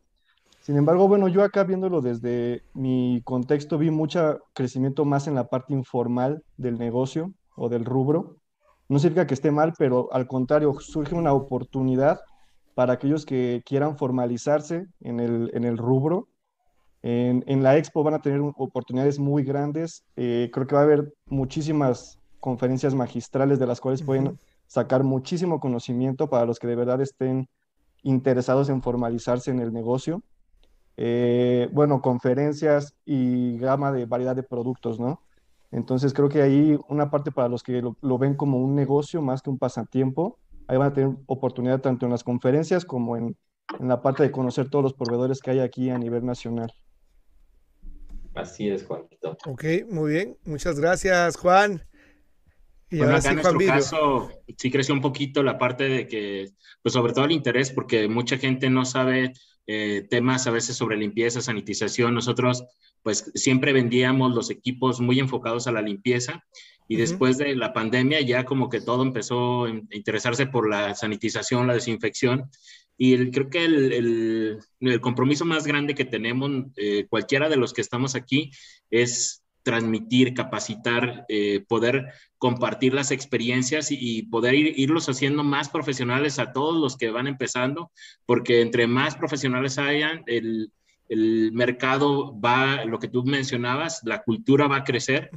[0.60, 5.48] Sin embargo, bueno, yo acá viéndolo desde mi contexto vi mucho crecimiento más en la
[5.48, 8.36] parte informal del negocio o del rubro.
[8.88, 12.20] No significa que esté mal, pero al contrario, surge una oportunidad
[12.74, 16.28] para aquellos que quieran formalizarse en el, en el rubro.
[17.02, 20.04] En, en, la expo van a tener oportunidades muy grandes.
[20.16, 25.60] Eh, creo que va a haber muchísimas conferencias magistrales de las cuales pueden sacar muchísimo
[25.60, 27.48] conocimiento para los que de verdad estén
[28.02, 30.22] interesados en formalizarse en el negocio.
[30.96, 35.22] Eh, bueno, conferencias y gama de variedad de productos, ¿no?
[35.70, 39.22] Entonces creo que ahí una parte para los que lo, lo, ven como un negocio
[39.22, 43.36] más que un pasatiempo, ahí van a tener oportunidad tanto en las conferencias como en,
[43.80, 46.72] en la parte de conocer todos los proveedores que hay aquí a nivel nacional.
[48.34, 49.36] Así es, Juanito.
[49.46, 50.38] Ok, muy bien.
[50.44, 51.82] Muchas gracias, Juan.
[52.92, 56.06] Y bueno, acá sí, en nuestro Juan caso sí creció un poquito la parte de
[56.06, 56.50] que,
[56.82, 59.32] pues sobre todo el interés, porque mucha gente no sabe
[59.66, 62.14] eh, temas a veces sobre limpieza, sanitización.
[62.14, 62.64] Nosotros
[63.02, 66.44] pues siempre vendíamos los equipos muy enfocados a la limpieza
[66.86, 67.00] y uh -huh.
[67.00, 71.74] después de la pandemia ya como que todo empezó a interesarse por la sanitización, la
[71.74, 72.50] desinfección
[72.98, 77.56] y el, creo que el, el, el, compromiso más grande que tenemos eh, cualquiera de
[77.56, 78.52] los que estamos aquí
[78.90, 86.38] es transmitir, capacitar, eh, poder compartir las experiencias y, poder ir, irlos haciendo más profesionales
[86.38, 87.90] a todos los que van empezando,
[88.26, 90.72] porque entre más profesionales hayan, el,
[91.08, 95.30] el mercado va, lo que tú mencionabas, la cultura va a crecer.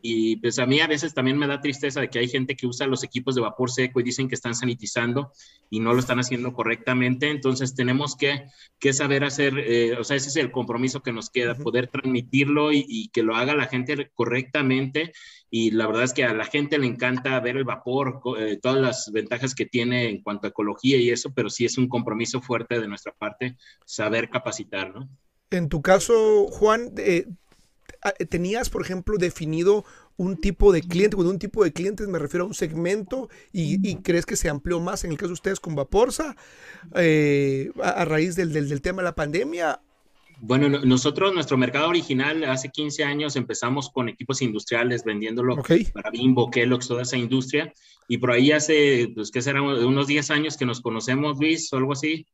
[0.00, 2.66] Y pues a mí a veces también me da tristeza de que hay gente que
[2.66, 5.32] usa los equipos de vapor seco y dicen que están sanitizando
[5.70, 7.30] y no lo están haciendo correctamente.
[7.30, 8.44] Entonces tenemos que,
[8.78, 12.72] que saber hacer, eh, o sea, ese es el compromiso que nos queda, poder transmitirlo
[12.72, 15.12] y, y, que lo haga la gente correctamente.
[15.50, 18.80] Y la verdad es que a la gente le encanta ver el vapor, eh, todas
[18.80, 22.40] las ventajas que tiene en cuanto a ecología y eso, pero sí es un compromiso
[22.40, 25.08] fuerte de nuestra parte saber capacitar, ¿no?
[25.50, 27.26] En tu caso, Juan, eh,
[28.28, 29.84] tenías, por ejemplo, definido
[30.16, 33.88] un tipo de cliente, con un tipo de clientes me refiero a un segmento y,
[33.88, 36.36] y crees que se amplió más en el caso de ustedes con Vaporsa
[36.96, 39.80] eh, a, a, raíz del, del, del, tema de la pandemia.
[40.40, 45.84] Bueno, nosotros, nuestro mercado original, hace 15 años empezamos con equipos industriales vendiéndolo okay.
[45.86, 47.72] para Bimbo, Kellogg's, toda esa industria.
[48.08, 49.62] Y por ahí hace, pues, ¿qué será?
[49.62, 52.26] Unos 10 años que nos conocemos, Luis, o algo así.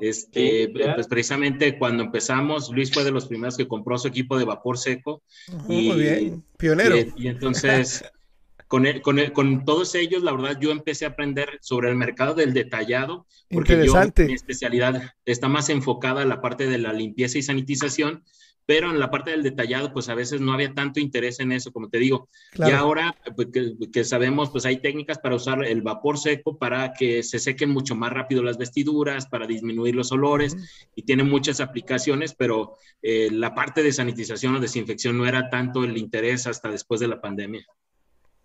[0.00, 4.38] Este, sí, pues precisamente cuando empezamos, Luis fue de los primeros que compró su equipo
[4.38, 5.22] de vapor seco.
[5.48, 6.96] Uh, y, muy bien, pionero.
[6.96, 8.04] Y, y entonces,
[8.68, 11.96] con, el, con, el, con, todos ellos, la verdad, yo empecé a aprender sobre el
[11.96, 14.22] mercado del detallado, porque Interesante.
[14.22, 18.24] yo, mi especialidad está más enfocada en la parte de la limpieza y sanitización,
[18.72, 21.72] pero en la parte del detallado, pues a veces no había tanto interés en eso,
[21.72, 22.30] como te digo.
[22.52, 22.72] Claro.
[22.72, 26.94] Y ahora pues, que, que, sabemos, pues hay técnicas para usar el vapor seco para
[26.94, 30.88] que se sequen mucho más rápido las vestiduras, para disminuir los olores, uh -huh.
[30.96, 35.84] y tiene muchas aplicaciones, pero eh, la parte de sanitización o desinfección no era tanto
[35.84, 37.66] el interés hasta después de la pandemia.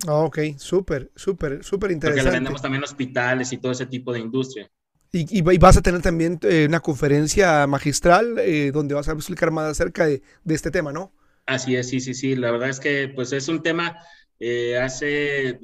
[0.07, 2.21] Oh, ok, súper, súper, súper interesante.
[2.21, 4.69] Porque le vendemos también hospitales y todo ese tipo de industria.
[5.11, 9.51] Y, y, vas a tener también eh, una conferencia magistral eh, donde vas a explicar
[9.51, 11.13] más acerca de, de, este tema, ¿no?
[11.45, 12.35] Así es, sí, sí, sí.
[12.35, 13.97] La verdad es que pues es un tema,
[14.39, 15.59] eh, hace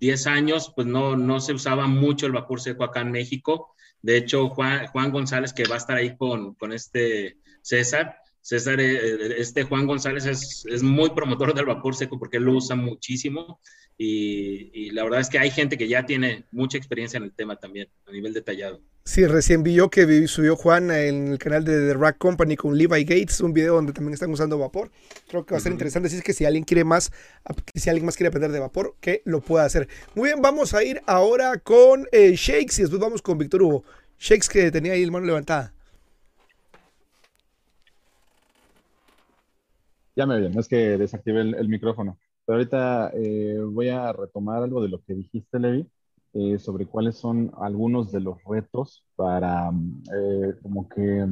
[0.00, 3.74] 10 años pues no, no se usaba mucho el vapor seco acá en México.
[4.02, 8.80] De hecho, Juan, Juan González, que va a estar ahí con, con este César, César,
[8.80, 13.60] este Juan González es, es, muy promotor del vapor seco porque lo usa muchísimo
[13.98, 17.32] y, y, la verdad es que hay gente que ya tiene mucha experiencia en el
[17.32, 18.80] tema también, a nivel detallado.
[19.04, 22.78] Sí, recién vi yo que subió Juan en el canal de The Rack Company con
[22.78, 24.92] Levi Gates, un video donde también están usando vapor.
[25.28, 25.74] Creo que va a ser uh -huh.
[25.74, 26.06] interesante.
[26.06, 27.10] Así es que si alguien quiere más,
[27.74, 29.88] si alguien más quiere aprender de vapor, que lo pueda hacer.
[30.14, 33.84] Muy bien, vamos a ir ahora con eh, Shakes y después vamos con Víctor Hugo.
[34.20, 35.74] Shakes que tenía ahí el mano levantada.
[40.14, 42.18] Ya me bien, es que desactivé el, el micrófono.
[42.44, 45.86] Pero ahorita eh, voy a retomar algo de lo que dijiste, Levi,
[46.34, 51.26] eh, sobre cuáles son algunos de los retos para, eh, como que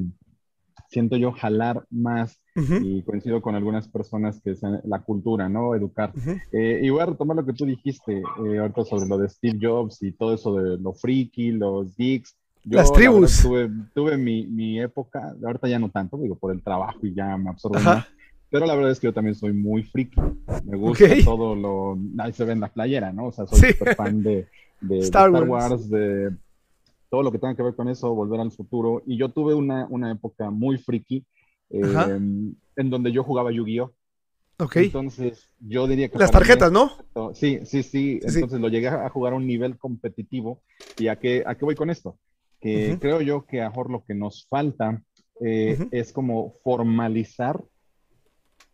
[0.88, 2.84] siento yo, jalar más uh -huh.
[2.84, 5.74] y coincido con algunas personas que es la cultura, ¿no?
[5.74, 6.12] Educar.
[6.16, 6.84] Uh -huh.
[6.84, 10.12] y voy a retomar lo que tú dijiste ahorita sobre lo de Steve Jobs y
[10.12, 12.36] todo eso de lo friki, los geeks.
[12.64, 13.40] Yo, Las tribus.
[13.42, 17.36] Tuve, tuve mi, mi, época, ahorita ya no tanto, digo, por el trabajo y ya
[17.38, 18.06] me absorbo más
[18.50, 20.20] pero la verdad es que yo también soy muy friki.
[20.64, 21.24] Me gusta okay.
[21.24, 21.98] todo lo.
[22.18, 23.26] Ahí se ve en la playera, ¿no?
[23.26, 23.72] O sea, soy sí.
[23.72, 24.48] super fan de,
[24.80, 25.48] de, Star, Wars.
[25.48, 26.34] Wars, de
[27.08, 29.02] todo lo que tenga que ver con eso, volver al futuro.
[29.06, 31.24] Y yo tuve una, una época muy friki
[31.70, 32.18] eh,
[32.76, 33.92] en donde yo jugaba Yu-Gi-Oh!
[34.58, 34.76] Ok.
[34.76, 36.18] Entonces, yo diría que.
[36.18, 36.90] Las tarjetas, ¿no?
[37.34, 38.20] Sí, sí, sí.
[38.22, 38.58] Entonces, sí.
[38.58, 40.62] lo llegué a jugar a un nivel competitivo.
[40.98, 42.18] ¿Y a qué, a qué voy con esto?
[42.60, 42.98] Que uh -huh.
[42.98, 45.02] creo yo que a lo que nos falta
[45.40, 45.88] eh, uh -huh.
[45.92, 47.64] es como formalizar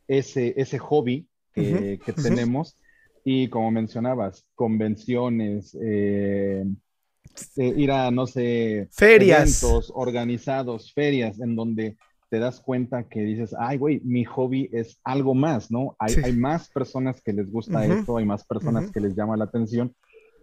[0.08, 1.98] ese, ese hobby que, uh -huh.
[2.00, 2.12] que
[2.46, 2.76] tenemos.
[3.24, 6.64] Y como mencionabas, convenciones, eh,
[7.56, 9.62] eh, ir a, no sé, ferias.
[9.62, 11.96] eventos organizados, ferias, en donde
[12.30, 15.96] te das cuenta que dices, ay, güey, mi hobby es algo más, ¿no?
[15.98, 19.44] Hay, hay más personas que les gusta esto, hay más personas que les llama la
[19.44, 19.94] atención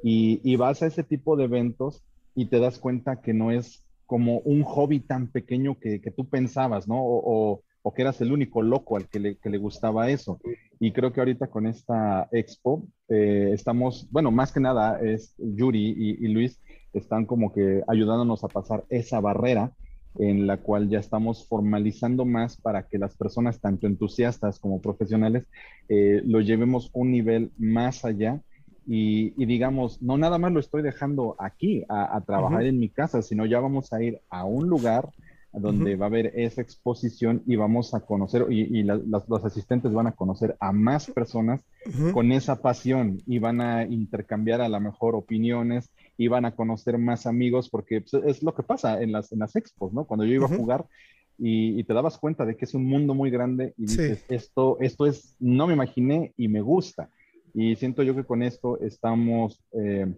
[0.02, 2.04] y, y, vas a ese tipo de eventos
[2.36, 6.28] y te das cuenta que no es como un hobby tan pequeño que, que tú
[6.30, 7.02] pensabas, ¿no?
[7.02, 10.40] O, o, que eras el único loco al que le, que le, gustaba eso.
[10.80, 15.96] Y creo que ahorita con esta expo eh, estamos, bueno, más que nada es Yuri
[15.98, 16.62] y, y Luis
[16.94, 19.74] están como que ayudándonos a pasar esa barrera
[20.20, 25.48] en la cual ya estamos formalizando más para que las personas, tanto entusiastas como profesionales,
[25.90, 28.42] eh, lo llevemos un nivel más allá
[28.86, 33.46] y, digamos, no nada más lo estoy dejando aquí a, trabajar en mi casa, sino
[33.46, 35.10] ya vamos a ir a un lugar
[35.54, 40.14] donde va a haber esa exposición y vamos a conocer, y, los asistentes van a
[40.14, 41.62] conocer a más personas
[42.12, 46.98] con esa pasión y van a intercambiar a lo mejor opiniones y van a conocer
[46.98, 50.06] más amigos, porque pues, es lo que pasa en las, en las expos, ¿no?
[50.06, 50.86] Cuando yo iba a jugar
[51.38, 55.06] y, te dabas cuenta de que es un mundo muy grande y dices, esto, esto
[55.06, 57.10] es, no me imaginé y me gusta.
[57.54, 60.12] Y siento yo que con esto estamos eh,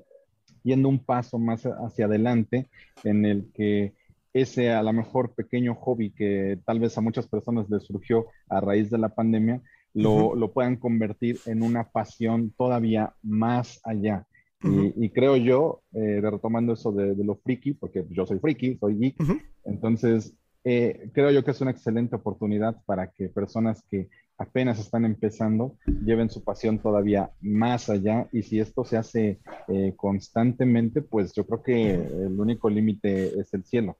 [0.63, 2.67] yendo un paso más hacia adelante
[3.03, 3.93] en el que
[4.35, 8.59] ese a lo mejor pequeño hobby que tal vez a muchas personas les surgió a
[8.59, 9.61] raíz de la pandemia,
[9.93, 14.27] lo, lo puedan convertir en una pasión todavía más allá.
[14.61, 19.15] y, creo yo, eh, retomando eso de, lo friki, porque yo soy friki, soy geek,
[19.63, 20.33] entonces
[20.63, 25.77] eh, creo yo que es una excelente oportunidad para que personas que apenas están empezando
[26.03, 28.27] lleven su pasión todavía más allá.
[28.33, 33.53] Y si esto se hace eh, constantemente, pues yo creo que el único límite es
[33.53, 33.95] el cielo.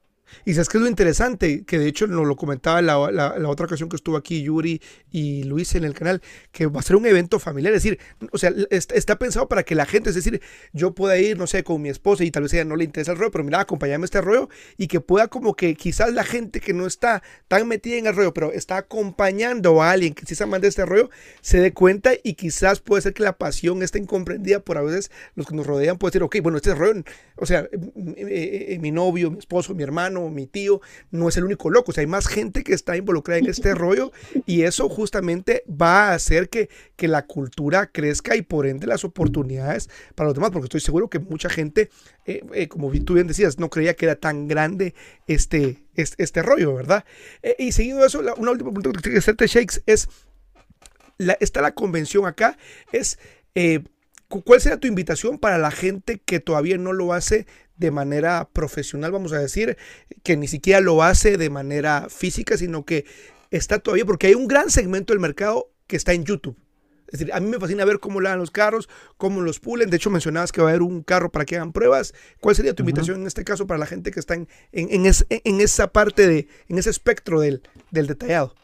[0.45, 3.65] Y sabes que es lo interesante, que de hecho nos lo comentaba la, la, otra
[3.65, 6.21] ocasión que estuvo aquí Yuri y Luis en el canal,
[6.51, 7.99] que va a ser un evento familiar, es decir,
[8.31, 10.41] o sea, está, pensado para que la gente, es decir,
[10.73, 12.83] yo pueda ir, no sé, con mi esposa y tal vez a ella no le
[12.83, 16.13] interesa el rollo, pero mira, acompáñame a este rollo y que pueda como que quizás
[16.13, 20.13] la gente que no está tan metida en el rollo, pero está acompañando a alguien
[20.13, 21.09] que sí se de este rollo,
[21.41, 25.11] se dé cuenta y quizás puede ser que la pasión esté incomprendida por a veces
[25.35, 27.03] los que nos rodean, puede decir, ok, bueno, este rollo,
[27.35, 27.67] o sea,
[28.79, 31.91] mi novio, mi esposo, mi hermano, mi tío, no es el único loco.
[31.91, 34.11] O sea, hay más gente que está involucrada en este rollo
[34.45, 39.03] y eso justamente va a hacer que, que la cultura crezca y por ende las
[39.03, 41.89] oportunidades para los demás, porque estoy seguro que mucha gente,
[42.25, 44.95] eh, eh, como tú bien decías, no creía que era tan grande
[45.27, 47.05] este, este, este rollo, ¿verdad?
[47.43, 50.07] Eh, y seguido eso, una última pregunta que hacerte, Shakes, es,
[51.17, 52.57] la, está la convención acá,
[52.91, 53.19] es...
[54.27, 57.45] ¿Cuál sería tu invitación para la gente que todavía no lo hace
[57.77, 59.77] de manera profesional, vamos a decir,
[60.23, 63.05] que ni siquiera lo hace de manera física, sino que
[63.51, 66.57] está todavía, porque hay un gran segmento del mercado que está en YouTube.
[67.07, 69.89] Es decir, a mí me fascina ver cómo dan los carros, cómo los pulen.
[69.89, 72.13] De hecho, mencionabas que va a haber un carro para que hagan pruebas.
[72.41, 75.05] ¿Cuál sería tu invitación en este caso para la gente que está en, en,
[75.61, 77.61] esa parte, de, en ese espectro del,
[77.91, 78.55] del, detallado?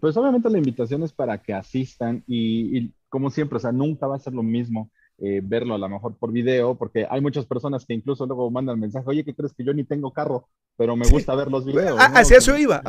[0.00, 4.08] Pues obviamente la invitación es para que asistan y, y como siempre, o sea, nunca
[4.08, 7.46] va a ser lo mismo eh, verlo a lo mejor por video, porque hay muchas
[7.46, 10.46] personas que incluso luego mandan mensaje, oye, ¿qué crees que yo ni tengo carro?
[10.76, 11.96] Pero me gusta ver los videos.
[11.98, 12.82] Ah, hacia eso iba.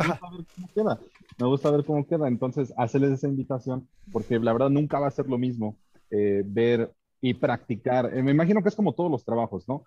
[1.39, 2.27] Me gusta, ver cómo queda.
[2.27, 5.77] Entonces, hacerles esa invitación, porque la verdad nunca va a ser lo mismo
[6.11, 8.11] eh, ver y practicar.
[8.13, 9.83] Eh, me imagino que es como todos los trabajos, ¿no?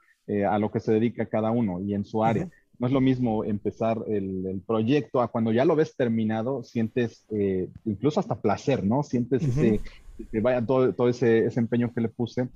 [0.49, 2.49] a lo que se dedica cada uno y en su área.
[2.81, 7.26] No es lo mismo empezar el, proyecto a cuando ya lo ves terminado, sientes
[7.85, 9.03] incluso hasta placer, ¿no?
[9.03, 9.81] Sientes ese,
[10.33, 12.49] que vaya todo, todo ese, ese, empeño que le puse,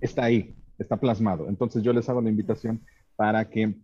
[0.00, 1.48] está ahí, está plasmado.
[1.48, 2.80] Entonces yo les hago la invitación
[3.16, 3.74] para que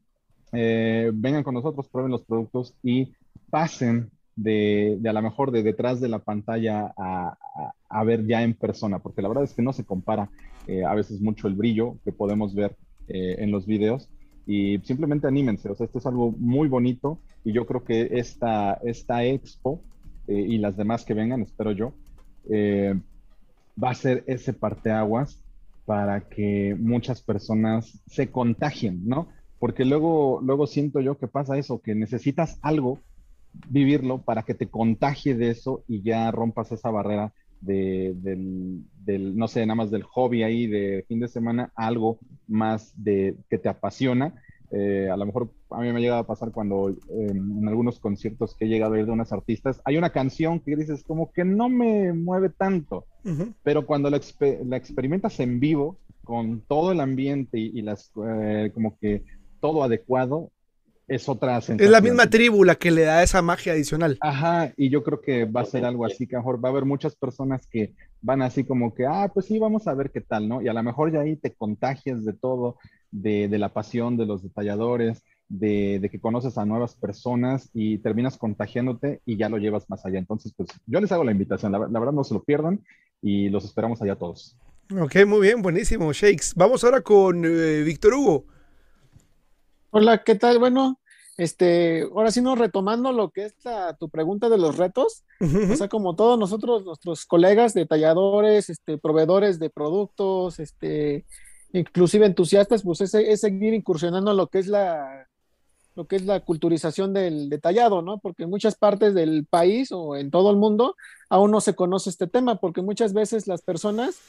[0.53, 3.12] eh, vengan con nosotros, prueben los productos y
[3.51, 7.37] pasen de, de, a lo mejor de detrás de la pantalla a,
[7.89, 10.31] a, ver ya en persona, porque la verdad es que no se compara
[10.66, 12.76] eh, a veces mucho el brillo que podemos ver
[13.09, 14.09] eh, en los videos
[14.49, 18.72] y simplemente anímense, o sea, esto es algo muy bonito y yo creo que esta,
[18.82, 19.82] esta expo
[20.26, 21.92] y las demás que vengan, espero yo,
[22.51, 22.99] eh,
[23.82, 25.42] va a ser ese parteaguas
[25.84, 29.28] para que muchas personas se contagien, ¿no?
[29.59, 33.01] Porque luego, luego siento yo que pasa eso, que necesitas algo,
[33.68, 39.36] vivirlo para que te contagie de eso y ya rompas esa barrera de, del, del,
[39.36, 43.59] no sé, nada más del hobby ahí de fin de semana, algo más de que
[43.59, 44.34] te apasiona.
[44.70, 48.54] Eh, a lo mejor a mí me ha llegado a pasar cuando en algunos conciertos
[48.54, 51.44] que he llegado a ir de unas artistas, hay una canción que dices como que
[51.44, 53.06] no me mueve tanto,
[53.62, 59.22] pero cuando la, experimentas en vivo, con todo el ambiente y, las, eh, como que
[59.61, 60.50] todo adecuado,
[61.09, 61.80] es otra sensación.
[61.80, 64.18] Es la misma tribu la que le da esa magia adicional.
[64.20, 66.68] Ajá, y yo creo que va a ser algo así, que a lo mejor va
[66.68, 70.11] a haber muchas personas que van así como que, ah, pues sí, vamos a ver
[70.11, 70.61] qué tal, ¿no?
[70.61, 72.76] Y a lo mejor ya ahí te contagias de todo,
[73.11, 79.22] de, la pasión de los detalladores de, que conoces a nuevas personas y terminas contagiándote
[79.24, 80.18] y ya lo llevas más allá.
[80.18, 82.80] Entonces, pues yo les hago la invitación, la, verdad no se lo pierdan
[83.22, 84.56] y los esperamos allá todos.
[84.98, 86.52] Ok, muy bien, buenísimo, Shakes.
[86.56, 88.46] Vamos ahora con eh, Víctor Hugo.
[89.99, 90.61] Hola, ¿qué tal?
[90.61, 91.01] Bueno,
[91.36, 93.55] este, ahora sí, no retomando lo que es
[93.99, 99.59] tu pregunta de los retos, o sea, como todos nosotros, nuestros colegas detalladores, este, proveedores
[99.59, 101.24] de productos, este,
[101.72, 105.26] inclusive entusiastas, pues es, es seguir incursionando en lo que es la,
[105.96, 108.18] lo que es la culturización del detallado, ¿no?
[108.18, 110.94] Porque en muchas partes del país o en todo el mundo
[111.28, 114.20] aún no se conoce este tema, porque muchas veces las personas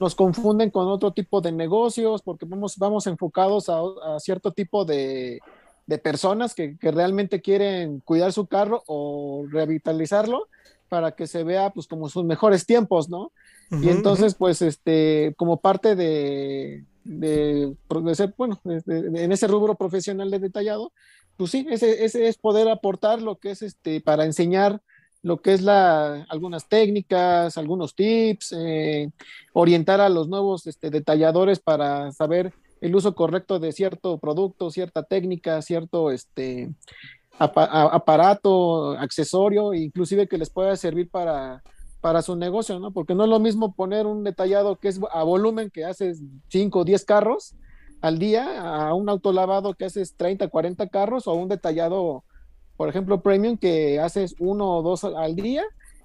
[0.00, 3.82] nos confunden con otro tipo de negocios, porque vamos, vamos enfocados a,
[4.20, 5.40] cierto tipo de,
[6.02, 10.48] personas que, realmente quieren cuidar su carro o revitalizarlo
[10.88, 13.32] para que se vea pues como sus mejores tiempos, ¿no?
[13.70, 17.74] y entonces, pues, este, como parte de, de,
[18.14, 20.92] ser, bueno, en ese rubro profesional de detallado,
[21.36, 24.80] pues sí, ese, ese, es poder aportar lo que es este, para enseñar
[25.22, 29.10] lo que es la, algunas técnicas, algunos tips, eh,
[29.52, 35.02] orientar a los nuevos este, detalladores para saber el uso correcto de cierto producto, cierta
[35.02, 36.70] técnica, cierto este,
[37.38, 41.62] aparato, accesorio, inclusive que les pueda servir para,
[42.00, 42.92] para su negocio, ¿no?
[42.92, 46.80] Porque no es lo mismo poner un detallado que es a volumen que haces 5
[46.80, 47.54] o 10 carros,
[48.00, 52.24] al día a un autolavado que haces 30, 40 carros o un detallado,
[52.78, 55.64] por ejemplo, premium que haces uno o dos al día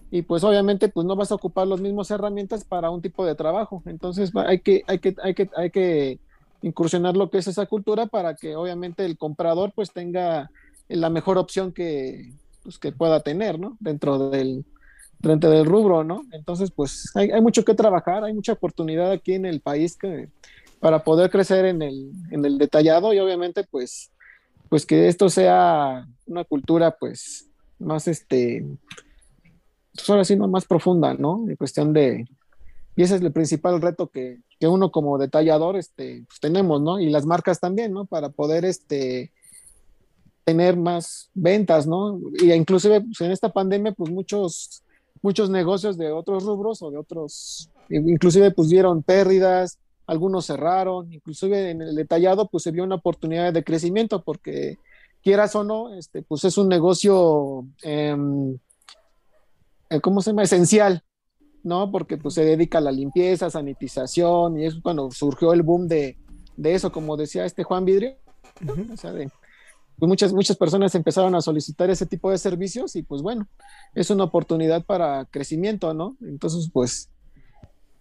[0.09, 3.36] y pues obviamente pues no vas a ocupar las mismas herramientas para un tipo de
[3.36, 3.84] trabajo.
[3.86, 6.19] Entonces hay que, hay que, hay que, hay que
[6.63, 10.49] incursionar lo que es esa cultura para que obviamente el comprador pues tenga
[10.89, 13.78] la mejor opción que, pues, que pueda tener, ¿no?
[13.80, 14.65] Dentro del,
[15.19, 16.24] dentro del rubro, ¿no?
[16.32, 19.95] Entonces pues hay, mucho que trabajar, hay mucha oportunidad aquí en el país
[20.80, 24.09] para poder crecer en el, en el detallado y obviamente pues,
[24.74, 27.47] pues que esto sea una cultura pues
[27.78, 28.65] más este,
[29.93, 31.45] pues ahora sí, más profunda, ¿no?
[31.47, 32.26] En cuestión de,
[32.95, 36.99] y ese es el principal reto que, que uno como detallador este, pues tenemos, ¿no?
[36.99, 38.05] Y las marcas también, ¿no?
[38.05, 39.32] Para poder este,
[40.43, 42.19] tener más ventas, ¿no?
[42.41, 44.82] Y inclusive pues, en esta pandemia, pues muchos,
[45.21, 51.72] muchos negocios de otros rubros o de otros, inclusive pues dieron pérdidas, algunos cerraron, inclusive
[51.72, 54.78] en el detallado pues se vio una oportunidad de crecimiento porque
[55.24, 58.58] quieras o no, este, pues es un negocio, em,
[59.89, 60.43] eh, ¿cómo se llama?
[60.43, 61.04] Esencial,
[61.64, 61.89] ¿no?
[61.91, 66.18] Porque pues se dedica a la limpieza, sanitización y es cuando surgió el boom de,
[66.64, 68.18] eso, como decía este Juan Vidrio,
[68.93, 73.22] o sea, pues muchas, muchas personas empezaron a solicitar ese tipo de servicios y pues
[73.22, 73.47] bueno,
[73.95, 76.18] es una oportunidad para crecimiento, ¿no?
[76.22, 77.10] Entonces pues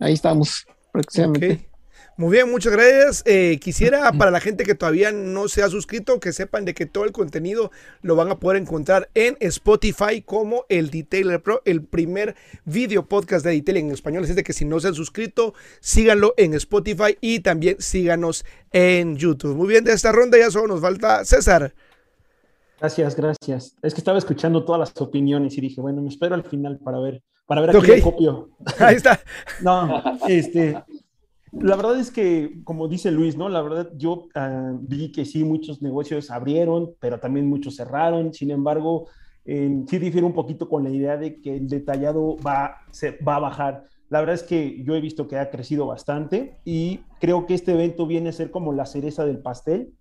[0.01, 1.72] ahí estamos, próximamente.
[2.19, 3.23] Muy bien, muchas gracias.
[3.25, 6.85] Eh, quisiera para la gente que todavía no se ha suscrito, que sepan de que
[6.85, 7.71] todo el contenido
[8.03, 12.37] lo van a poder encontrar en Spotify como el Detailer Pro, el primer
[12.67, 14.25] video podcast de detailing en español.
[14.25, 19.17] Así de que si no se han suscrito, síganlo en Spotify y también síganos en
[19.17, 19.57] YouTube.
[19.57, 21.75] Muy bien, de esta ronda ya solo nos falta César.
[22.79, 23.77] Gracias, gracias.
[23.81, 26.99] Es que estaba escuchando todas las opiniones y dije, bueno, me espero al final para
[26.99, 28.51] ver, para ver a quién copio.
[28.81, 29.21] Ahí está.
[29.61, 30.77] No, este,
[31.53, 33.49] la verdad es que, como dice Luis, ¿no?
[33.49, 38.33] La verdad, yo ah, vi que sí, muchos negocios abrieron, pero también muchos cerraron.
[38.33, 39.07] Sin embargo,
[39.45, 43.41] sí difiere un poquito con la idea de que el detallado va, se, va a
[43.41, 43.85] bajar.
[44.09, 47.73] La verdad es que yo he visto que ha crecido bastante y creo que este
[47.73, 49.93] evento viene a ser como la cereza del pastel.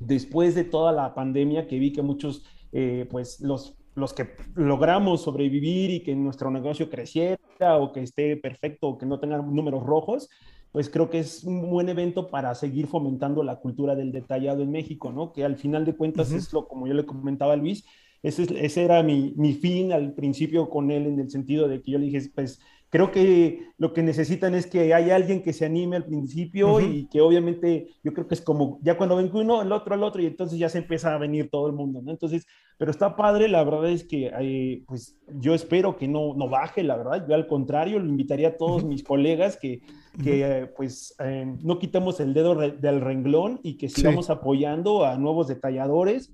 [0.00, 5.22] Después de toda la pandemia que vi que muchos, eh, pues los los que logramos
[5.22, 7.38] sobrevivir y que nuestro negocio creciera
[7.78, 10.28] o que esté perfecto o que no tenga números rojos,
[10.72, 14.70] pues creo que es un buen evento para seguir fomentando la cultura del detallado en
[14.70, 15.32] México, ¿no?
[15.32, 17.84] Que al final de cuentas es lo, como yo le comentaba a Luis,
[18.22, 21.92] ese, ese era mi, mi, fin al principio con él en el sentido de que
[21.92, 22.60] yo le dije, pues
[22.90, 27.06] creo que lo que necesitan es que haya alguien que se anime al principio y
[27.08, 30.22] que obviamente yo creo que es como ya cuando ven uno, el otro, el otro
[30.22, 32.10] y entonces ya se empieza a venir todo el mundo, ¿no?
[32.10, 32.46] Entonces,
[32.78, 36.82] pero está padre, la verdad es que eh, pues yo espero que no, no baje,
[36.82, 39.80] la verdad, yo al contrario, lo invitaría a todos mis colegas que,
[40.22, 45.18] que eh, pues eh, no quitemos el dedo del renglón y que sigamos apoyando a
[45.18, 46.32] nuevos detalladores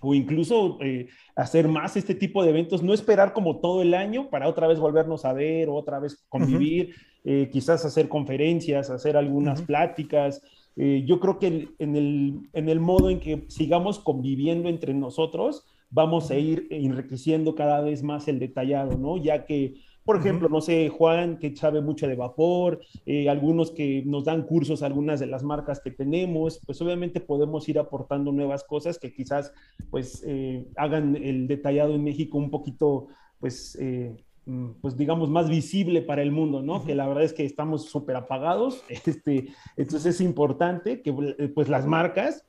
[0.00, 4.30] o incluso eh, hacer más este tipo de eventos, no esperar como todo el año
[4.30, 6.94] para otra vez volvernos a ver, otra vez convivir,
[7.24, 10.42] eh, quizás hacer conferencias, hacer algunas pláticas.
[10.76, 15.64] Eh, yo creo que en el, en el modo en que sigamos conviviendo entre nosotros,
[15.90, 19.16] vamos a ir enriqueciendo cada vez más el detallado, ¿no?
[19.16, 19.74] Ya que
[20.08, 24.44] por ejemplo, no sé, Juan, que sabe mucho de vapor, eh, algunos que nos dan
[24.44, 29.12] cursos, algunas de las marcas que tenemos, pues obviamente podemos ir aportando nuevas cosas que
[29.12, 29.52] quizás
[29.90, 33.76] pues eh, hagan el detallado en México un poquito, pues...
[33.78, 36.86] Eh, mm, pues digamos, más visible para el mundo, ¿no?
[36.86, 41.12] Que la verdad es que estamos súper apagados, este, entonces es importante que
[41.54, 42.46] pues las marcas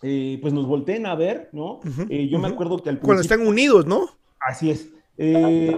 [0.00, 1.78] pues nos volteen a ver, ¿no?
[2.08, 4.08] yo me acuerdo que al Cuando están unidos, ¿no?
[4.40, 4.90] Así es.
[5.16, 5.76] Eh,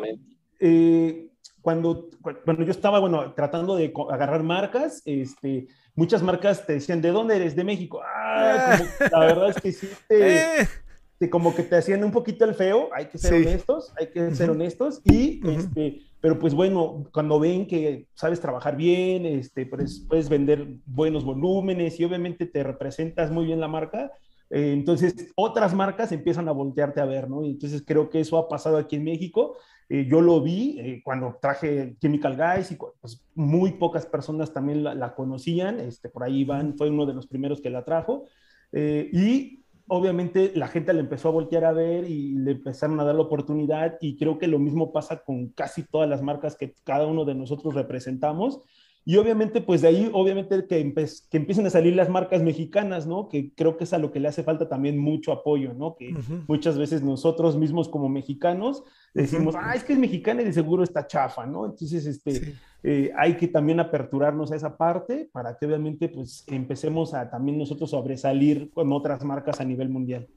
[0.60, 1.30] eh,
[1.60, 2.08] cuando,
[2.44, 7.36] cuando yo estaba, bueno, tratando de agarrar marcas, este, muchas marcas te decían, ¿de dónde
[7.36, 7.56] eres?
[7.56, 8.00] De México.
[8.04, 8.78] Ah,
[9.12, 13.06] la verdad es que sí, te, como que te hacían un poquito el feo, hay
[13.06, 18.06] que ser honestos, hay que ser honestos, y, este, pero pues bueno, cuando ven que
[18.14, 23.60] sabes trabajar bien, este, pues, puedes vender buenos volúmenes y obviamente te representas muy bien
[23.60, 24.10] la marca,
[24.50, 27.44] eh, entonces, otras marcas empiezan a voltearte a ver, ¿no?
[27.44, 29.56] Entonces creo que eso ha pasado aquí en México.
[29.88, 34.82] Eh, yo lo vi eh, cuando traje Chemical Guys y pues, muy pocas personas también
[34.82, 35.78] la, conocían.
[35.78, 38.26] Este, por ahí Iván fue uno de los primeros que la trajo.
[38.72, 43.14] y obviamente la gente le empezó a voltear a ver y le empezaron a dar
[43.14, 43.98] la oportunidad.
[44.00, 47.34] Y creo que lo mismo pasa con casi todas las marcas que cada uno de
[47.34, 48.60] nosotros representamos.
[49.04, 50.94] Y obviamente, pues de ahí, obviamente que,
[51.30, 53.28] que empiecen a salir las marcas mexicanas, ¿no?
[53.28, 55.96] Que creo que es a lo que le hace falta también mucho apoyo, ¿no?
[55.96, 56.14] Que
[56.46, 58.84] muchas veces nosotros mismos como mexicanos
[59.14, 61.64] decimos, ah, es que es mexicana y de seguro está chafa, ¿no?
[61.64, 67.14] Entonces, este, eh, hay que también aperturarnos a esa parte para que obviamente, pues, empecemos
[67.14, 70.28] a también nosotros sobresalir con otras marcas a nivel mundial.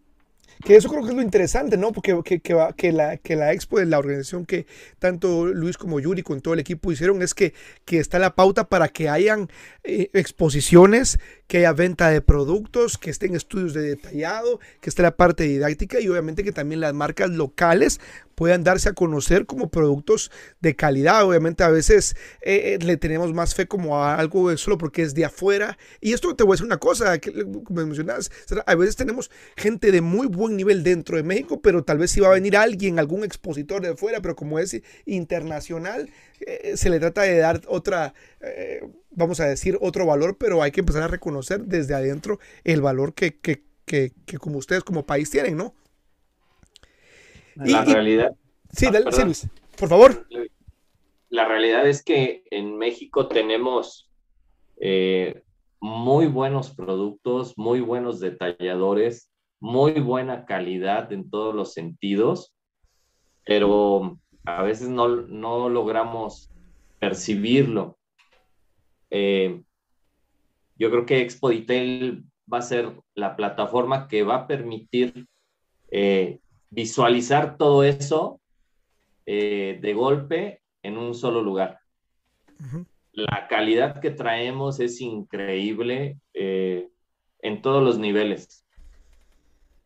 [0.63, 1.91] Que eso creo que es lo interesante, ¿no?
[1.91, 4.65] Porque que, que, que, la, que la expo de la organización que
[4.99, 7.53] tanto Luis como Yuri con todo el equipo hicieron es que,
[7.85, 9.49] que está la pauta para que hayan
[9.83, 11.19] eh, exposiciones,
[11.53, 15.99] que haya venta de productos, que estén estudios de detallado, que esté la parte didáctica
[15.99, 17.99] y obviamente que también las marcas locales
[18.33, 20.31] puedan darse a conocer como productos
[20.61, 21.23] de calidad.
[21.23, 25.13] Obviamente a veces eh, eh, le tenemos más fe como a algo solo porque es
[25.13, 25.77] de afuera.
[26.01, 28.31] Y esto te voy a decir una cosa, que, como mencionas,
[28.65, 32.19] a veces tenemos gente de muy buen nivel dentro de México, pero tal vez si
[32.19, 36.99] va a venir alguien, algún expositor de afuera, pero como es internacional, eh, se le
[36.99, 38.15] trata de dar otra,
[39.15, 43.13] vamos a decir, otro valor, pero hay que empezar a reconocer desde adentro el valor
[43.13, 45.73] que, que, que, que como ustedes como país tienen, ¿no?
[47.55, 48.35] La realidad.
[48.71, 49.47] Sí, dale, Luis,
[49.77, 50.27] por favor.
[51.29, 54.09] La realidad es que en México tenemos
[54.77, 55.43] eh,
[55.79, 62.55] muy buenos productos, muy buenos detalladores, muy buena calidad en todos los sentidos,
[63.45, 66.51] pero a veces no, no logramos
[66.99, 67.97] percibirlo.
[69.15, 69.61] Eh,
[70.75, 75.27] yo creo que Expo Detail va a ser la plataforma que va a permitir
[75.91, 76.39] eh,
[76.71, 78.41] visualizar todo eso
[79.27, 81.79] eh, de golpe en un solo lugar.
[83.11, 86.89] La calidad que traemos es increíble eh,
[87.39, 88.65] en todos los niveles.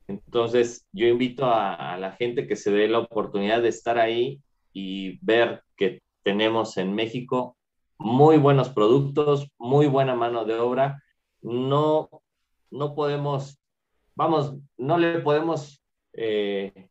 [0.07, 4.39] Entonces, yo invito a, la gente que se dé la oportunidad de estar ahí
[4.71, 7.56] y ver que tenemos en México
[7.97, 11.03] muy buenos productos, muy buena mano de obra.
[11.41, 12.09] No,
[12.71, 13.59] no podemos,
[14.15, 15.81] vamos, no le podemos
[16.13, 16.89] eh,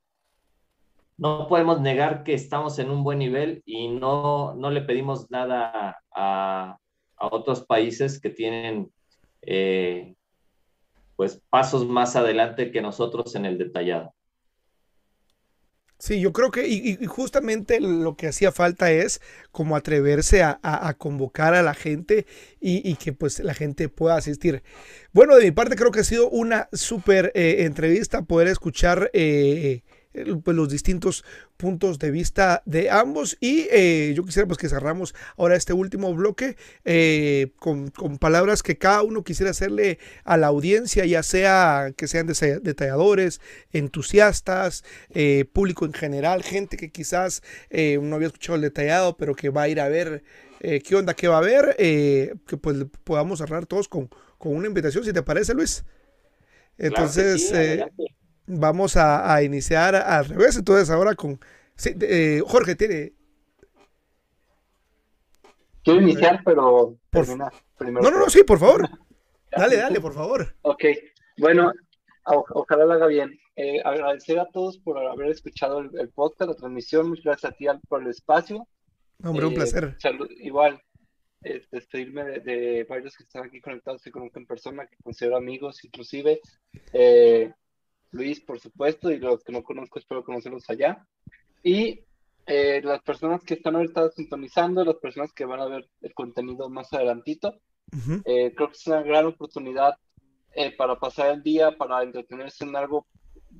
[1.18, 5.98] no podemos negar que estamos en un buen nivel y no, no le pedimos nada
[6.14, 6.78] a,
[7.18, 8.92] otros países que tienen
[9.40, 10.14] eh,
[11.16, 14.14] pues pasos más adelante que nosotros en el detallado.
[15.98, 21.54] Sí, yo creo que, y, justamente lo que hacía falta es como atreverse a, convocar
[21.54, 22.26] a la gente
[22.60, 24.62] y, que pues la gente pueda asistir.
[25.12, 29.82] Bueno, de mi parte creo que ha sido una súper eh, entrevista poder escuchar eh,
[30.42, 31.24] pues, los distintos
[31.56, 33.36] puntos de vista de ambos.
[33.40, 38.78] Y eh, yo quisiera pues que cerramos ahora este último bloque eh, con, palabras que
[38.78, 43.40] cada uno quisiera hacerle a la audiencia, ya sea que sean detalladores,
[43.72, 49.50] entusiastas, eh, público en general, gente que quizás no había escuchado el detallado, pero que
[49.50, 50.22] va a ir a ver
[50.60, 54.08] qué onda, qué va a ver, que pues podamos cerrar todos con,
[54.38, 55.84] una invitación, si te parece, Luis.
[56.78, 57.52] Entonces,
[58.46, 60.56] vamos a, iniciar al revés.
[60.56, 61.38] Entonces, ahora con.
[61.84, 63.12] Eh, Jorge, tiene.
[65.82, 67.50] Quiero iniciar, pero primero.
[68.02, 68.88] No, no, no, sí, por favor.
[69.56, 70.54] dale, dale, por favor.
[70.62, 70.84] Ok,
[71.38, 71.72] bueno,
[72.24, 73.38] ojalá lo haga bien.
[73.54, 77.08] Eh, agradecer a todos por haber escuchado el, podcast, la transmisión.
[77.08, 78.66] Muchas gracias a ti por el espacio.
[79.22, 79.96] Hombre, un eh, placer.
[80.42, 80.82] igual,
[81.70, 86.40] despedirme de, varios que están aquí conectados y conozco en persona, que considero amigos, inclusive.
[88.10, 91.06] Luis, por supuesto, y los que no conozco espero conocerlos allá.
[91.62, 92.00] Y
[92.46, 96.68] eh, las personas que están ahorita sintonizando, las personas que van a ver el contenido
[96.68, 97.54] más adelantito,
[98.24, 99.96] eh, creo que es una gran oportunidad
[100.54, 103.06] eh, para pasar el día, para entretenerse en algo.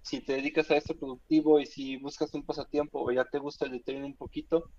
[0.02, 3.66] Si te dedicas a esto productivo y si buscas un pasatiempo o ya te gusta
[3.66, 4.70] el detective un poquito,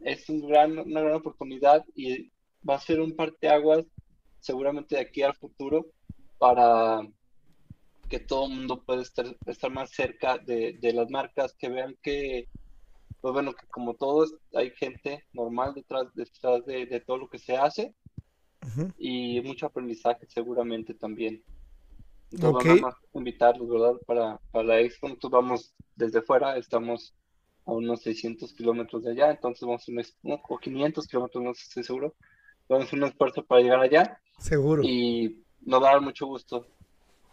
[0.00, 2.30] es un gran, una gran oportunidad y
[2.68, 3.86] va a ser un parteaguas
[4.40, 5.86] seguramente de aquí al futuro
[6.38, 7.00] para
[8.08, 11.96] que todo el mundo pueda estar, estar más cerca de, de las marcas, que vean
[12.02, 12.48] que
[13.24, 17.38] pues bueno, que como todos hay gente normal detrás, detrás de, de todo lo que
[17.38, 17.94] se hace
[18.98, 21.42] y mucho aprendizaje seguramente también.
[22.30, 23.94] Entonces vamos a invitarlos, ¿verdad?
[24.06, 27.14] Para, para la expo, nosotros vamos desde fuera, estamos
[27.64, 29.92] a unos 600 kilómetros de allá, entonces vamos a
[30.22, 32.14] un, o 500 kilómetros, no estoy seguro.
[32.68, 34.20] Vamos a hacer un esfuerzo para llegar allá.
[34.38, 34.82] Seguro.
[34.84, 36.66] Y nos va a dar mucho gusto.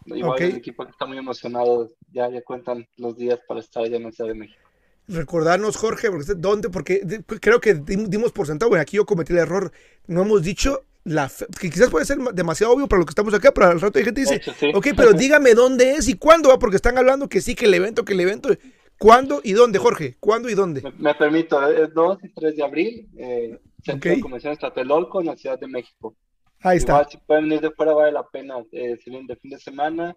[0.06, 4.04] Igual el equipo está muy emocionado, ya, ya cuentan los días para estar allá en
[4.04, 4.62] la Ciudad de México
[5.08, 6.68] recordarnos, Jorge, porque, ¿dónde?
[6.70, 7.02] Porque
[7.40, 9.72] creo que dimos por sentado, bueno, aquí yo cometí el error,
[10.06, 11.30] no hemos dicho la
[11.60, 14.04] que quizás puede ser demasiado obvio para lo que estamos acá, pero al rato hay
[14.04, 14.40] gente dice,
[14.74, 17.74] ok, pero dígame dónde es y cuándo va, porque están hablando que sí, que el
[17.74, 18.50] evento, que el evento,
[18.98, 20.16] ¿cuándo y dónde, Jorge?
[20.20, 20.82] ¿Cuándo y dónde?
[20.98, 25.36] Me, permito, es 2 y 3 de abril, eh, Centro de Convenciones Tlatelolco en la
[25.36, 26.14] Ciudad de México.
[26.62, 26.92] Ahí está.
[26.92, 29.58] Igual, si pueden venir de fuera, vale la pena, eh, si vienen de fin de
[29.58, 30.16] semana,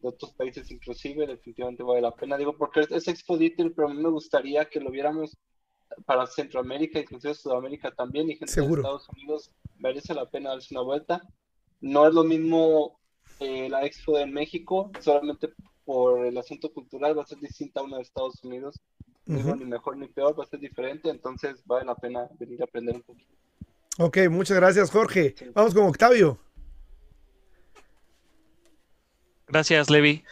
[0.00, 2.36] de otros países inclusive, definitivamente vale la pena.
[2.36, 3.38] Digo, porque es Expo
[3.74, 5.36] pero a mí me gustaría que lo viéramos
[6.06, 8.82] para Centroamérica, inclusive Sudamérica también, y gente Seguro.
[8.82, 11.22] de Estados Unidos, merece la pena darse una vuelta.
[11.80, 13.00] No es lo mismo
[13.40, 15.52] eh, la Expo de México, solamente
[15.84, 18.80] por el asunto cultural va a ser distinta a una de Estados Unidos.
[19.24, 22.64] Digo, ni mejor ni peor, va a ser diferente, entonces vale la pena venir a
[22.64, 23.32] aprender un poquito.
[23.98, 25.34] Ok, muchas gracias, Jorge.
[25.54, 26.38] Vamos con Octavio.
[29.46, 30.24] Gracias, Levi.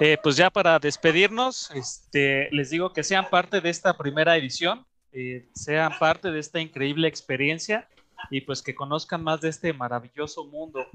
[0.00, 4.86] Eh, pues ya para despedirnos, este, les digo que sean parte de esta primera edición,
[5.12, 7.88] eh, sean parte de esta increíble experiencia
[8.30, 10.86] y pues que conozcan más de este maravilloso mundo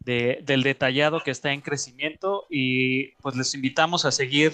[0.00, 4.52] de, del detallado que está en crecimiento y pues les invitamos a seguir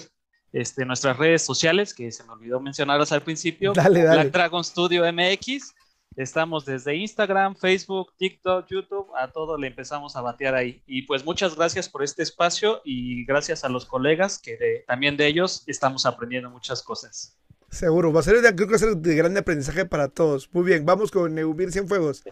[0.53, 4.21] este, nuestras redes sociales, que se me olvidó mencionarlas al principio, dale, dale.
[4.21, 5.75] Black Dragon Studio MX,
[6.17, 10.81] Estamos desde Instagram, Facebook, TikTok, YouTube, a todo le empezamos a batear ahí.
[10.87, 15.27] Y pues muchas gracias por este espacio y gracias a los colegas que también de
[15.27, 17.37] ellos estamos aprendiendo muchas cosas.
[17.69, 20.51] Seguro, va a ser, creo que va a ser de gran aprendizaje para todos.
[20.53, 22.23] Muy bien, vamos con Neubir Cienfuegos.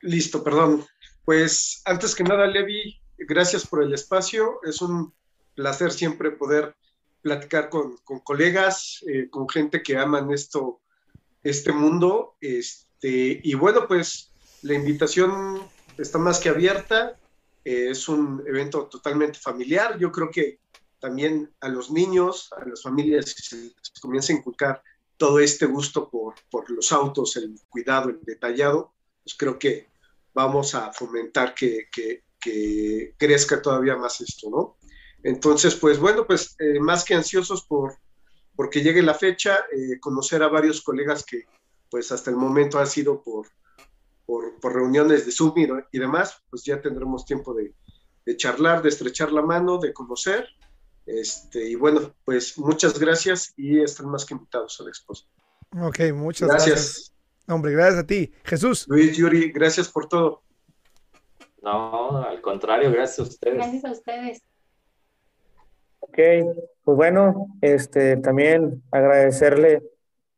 [0.00, 0.84] Listo, perdón.
[1.24, 4.58] Pues antes que nada, Levi, gracias por el espacio.
[4.64, 5.14] Es un
[5.54, 6.74] placer siempre poder
[7.26, 10.80] platicar con, con colegas, eh, con gente que aman esto,
[11.42, 12.36] este mundo.
[12.40, 15.60] Este, y bueno, pues la invitación
[15.98, 17.18] está más que abierta.
[17.64, 19.98] Eh, es un evento totalmente familiar.
[19.98, 20.60] Yo creo que
[21.00, 24.80] también a los niños, a las familias, se, se comienza a inculcar
[25.16, 28.92] todo este gusto por, por, los autos, el cuidado, el detallado,
[29.24, 29.88] pues creo que
[30.32, 34.76] vamos a fomentar que, que, que crezca todavía más esto, ¿no?
[35.26, 37.96] Entonces, pues bueno, pues eh, más que ansiosos por
[38.54, 41.42] porque llegue la fecha, eh, conocer a varios colegas que
[41.90, 43.48] pues hasta el momento han sido por,
[44.24, 47.74] por, por reuniones de Zoom y, y, demás, pues ya tendremos tiempo de,
[48.24, 50.46] de, charlar, de estrechar la mano, de conocer.
[51.04, 55.32] Este, y bueno, pues muchas gracias y están más que invitados a la exposición.
[55.82, 56.74] Ok, muchas gracias.
[56.76, 57.12] gracias.
[57.48, 58.32] Hombre, gracias a ti.
[58.44, 58.86] Jesús.
[58.86, 60.44] Luis, Yuri, gracias por todo.
[61.62, 63.54] No, al contrario, gracias a ustedes.
[63.56, 64.42] Gracias a ustedes.
[66.08, 66.18] Ok,
[66.84, 69.82] pues bueno, este, también agradecerle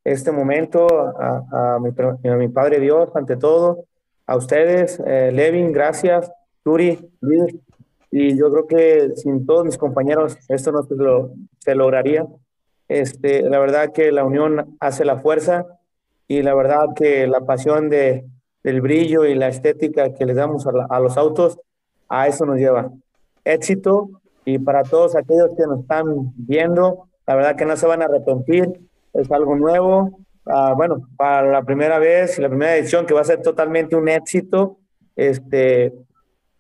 [0.03, 1.91] este momento a, a, mi,
[2.29, 3.85] a mi, Padre Dios, ante todo,
[4.27, 6.31] a ustedes, eh, Levin, gracias,
[6.65, 6.99] Luis,
[8.11, 12.27] y yo creo que sin todos mis compañeros esto no se, lo, se lograría.
[12.89, 15.67] Este, la verdad que la unión hace la fuerza
[16.27, 18.25] y la verdad que la pasión de,
[18.63, 21.59] del brillo y la estética que le damos a, la, a los autos,
[22.09, 22.91] a eso nos lleva.
[23.45, 24.18] Éxito
[24.49, 28.07] y para todos aquellos que nos están viendo, la verdad que no se van a
[28.07, 28.81] arrepentir,
[29.13, 30.21] es algo nuevo.
[30.47, 33.95] Uh, bueno, para la primera vez y la primera edición que va a ser totalmente
[33.95, 34.79] un éxito,
[35.17, 35.93] este,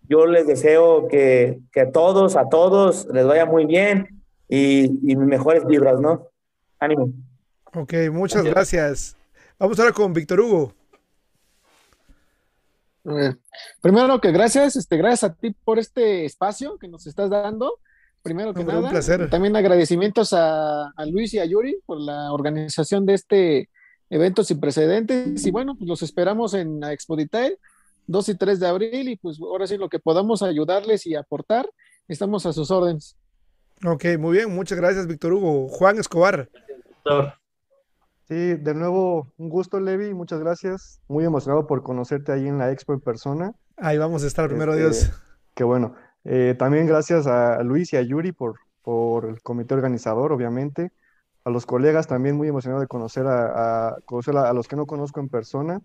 [0.02, 5.16] yo les deseo que, que a todos, a todos les vaya muy bien y, y
[5.16, 6.27] mejores vibras, ¿no?
[6.78, 7.09] Ánimo.
[7.73, 9.15] Ok, muchas gracias.
[9.15, 9.16] gracias.
[9.59, 10.77] Vamos ahora con Víctor Hugo.
[13.10, 13.35] Eh,
[13.80, 17.78] primero que gracias, este, gracias a ti por este espacio que nos estás dando.
[18.22, 19.30] Primero que Hombre, nada, un placer.
[19.30, 23.70] también agradecimientos a, a, Luis y a Yuri por la organización de este
[24.10, 25.47] evento sin precedentes.
[25.47, 27.59] Y bueno, pues los esperamos en la Expo Detail
[28.09, 29.09] 2 y 3 de abril.
[29.09, 31.70] Y pues ahora sí, lo que podamos ayudarles y aportar,
[32.09, 33.16] estamos a sus órdenes.
[33.85, 35.68] Ok, muy bien, muchas gracias, Víctor Hugo.
[35.68, 36.48] Juan Escobar.
[38.28, 41.00] Sí, de nuevo, un gusto, Levi, muchas gracias.
[41.09, 43.52] Muy emocionado por conocerte ahí en la expo en persona.
[43.78, 45.12] Ahí vamos a estar, primero Este, Dios.
[45.55, 45.94] Qué bueno.
[46.24, 50.92] Eh, también gracias a Luis y a Yuri por, por el comité organizador, obviamente.
[51.44, 54.76] A los colegas también muy emocionado de conocer a, a- conocer a, a los que
[54.76, 55.80] no conozco en persona.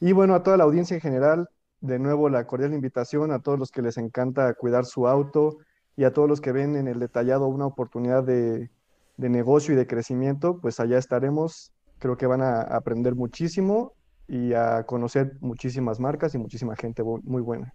[0.00, 1.48] Y bueno, a toda la audiencia en general,
[1.80, 5.58] de nuevo la cordial invitación a todos los que les encanta cuidar su auto
[5.94, 8.70] y a todos los que ven en el detallado una oportunidad de,
[9.16, 11.72] de negocio y de crecimiento, pues allá estaremos.
[12.06, 13.96] Creo que van a aprender muchísimo
[14.28, 17.74] y a conocer muchísimas marcas y muchísima gente muy buena.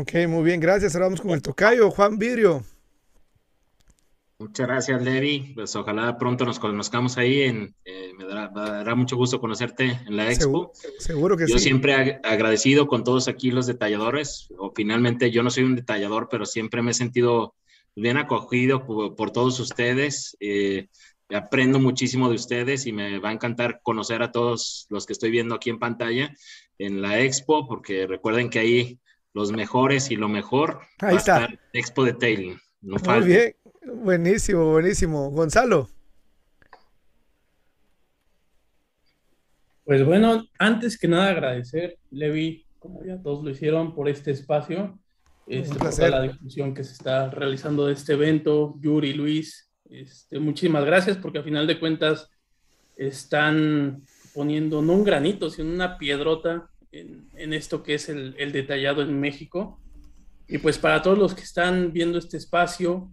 [0.00, 0.94] Ok, muy bien, gracias.
[0.94, 2.64] Ahora vamos con el tocayo, Juan Vidrio.
[4.38, 5.52] Muchas gracias, Levi.
[5.54, 7.42] Pues ojalá pronto nos conozcamos ahí.
[7.42, 10.70] En, eh, me dará, me dará mucho gusto conocerte en la expo.
[10.72, 11.64] Seguro, seguro que Yo sí.
[11.64, 14.48] siempre ag- agradecido con todos aquí los detalladores.
[14.56, 17.54] O finalmente yo no soy un detallador, pero siempre me he sentido
[17.94, 20.34] bien acogido por, por todos ustedes.
[20.40, 20.88] Eh,
[21.34, 25.30] aprendo muchísimo de ustedes y me va a encantar conocer a todos los que estoy
[25.30, 26.34] viendo aquí en pantalla
[26.78, 29.00] en la expo, porque recuerden que ahí
[29.34, 31.44] los mejores y lo mejor Ahí va a está.
[31.44, 32.58] estar Expo Detailing.
[32.80, 33.56] No Muy bien,
[34.02, 35.30] buenísimo, buenísimo.
[35.30, 35.88] Gonzalo.
[39.84, 44.98] Pues bueno, antes que nada agradecer, Levi, como ya todos lo hicieron, por este espacio,
[45.46, 50.84] este, por la difusión que se está realizando de este evento, Yuri, Luis, este, muchísimas
[50.84, 52.30] gracias porque a final de cuentas
[52.96, 54.02] están
[54.34, 59.78] poniendo no un granito, sino una piedrota en, esto que es el, detallado en México.
[60.48, 63.10] Y pues para todos los que están viendo este espacio,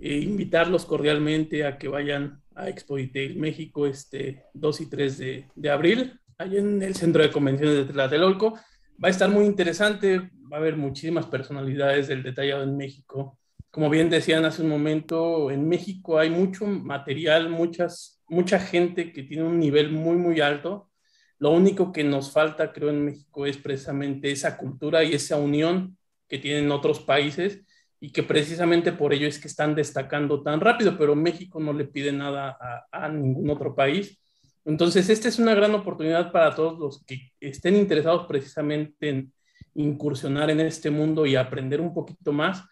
[0.00, 5.46] eh, invitarlos cordialmente a que vayan a Expo Detail México este 2 y 3 de,
[5.54, 8.54] de abril, allá en el Centro de Convenciones de Tlatelolco.
[9.02, 13.38] Va a estar muy interesante, va a haber muchísimas personalidades del detallado en México.
[13.76, 19.22] Como bien decían hace un momento, en México hay mucho material, muchas, mucha gente que
[19.22, 20.90] tiene un nivel muy, muy alto.
[21.38, 25.98] Lo único que nos falta, creo, en México es precisamente esa cultura y esa unión
[26.26, 27.66] que tienen otros países
[28.00, 31.84] y que precisamente por ello es que están destacando tan rápido, pero México no le
[31.84, 34.18] pide nada a, a ningún otro país.
[34.64, 39.32] Entonces, esta es una gran oportunidad para todos los que estén interesados precisamente en
[39.74, 42.64] incursionar en este mundo y aprender un poquito más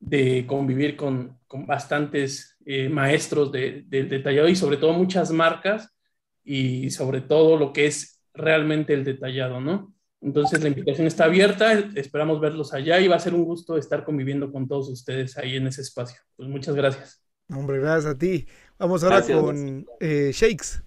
[0.00, 5.90] de convivir con, con bastantes eh, maestros de- del detallado y sobre todo muchas marcas
[6.44, 9.92] y sobre todo lo que es realmente el detallado, ¿no?
[10.20, 14.04] Entonces la invitación está abierta, esperamos verlos allá y va a ser un gusto estar
[14.04, 16.20] conviviendo con todos ustedes ahí en ese espacio.
[16.36, 17.22] Pues muchas gracias.
[17.48, 18.46] Hombre, gracias a ti.
[18.78, 19.40] Vamos ahora Gracias.
[19.40, 20.82] con eh, Shakes.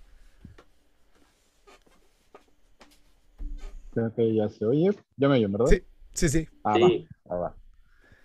[3.91, 4.91] Creo que ya se oye.
[5.17, 5.67] Ya me oyen, ¿verdad?
[5.67, 5.83] Sí,
[6.13, 6.47] sí, sí.
[6.63, 7.07] Ah, Sí.
[7.25, 7.55] va, ah, va.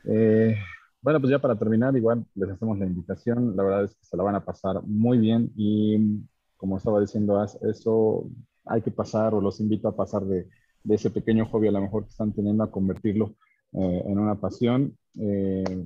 [0.07, 0.57] Eh,
[1.05, 3.55] bueno, pues ya para terminar, igual les hacemos la invitación.
[3.57, 6.25] La verdad es que se la van a pasar muy bien y
[6.57, 8.31] como estaba diciendo, eso
[8.65, 10.49] hay que pasar o los invito a pasar de,
[10.83, 13.35] de ese pequeño hobby a lo mejor que están teniendo a convertirlo
[13.73, 14.97] eh, en una pasión.
[15.21, 15.85] Eh,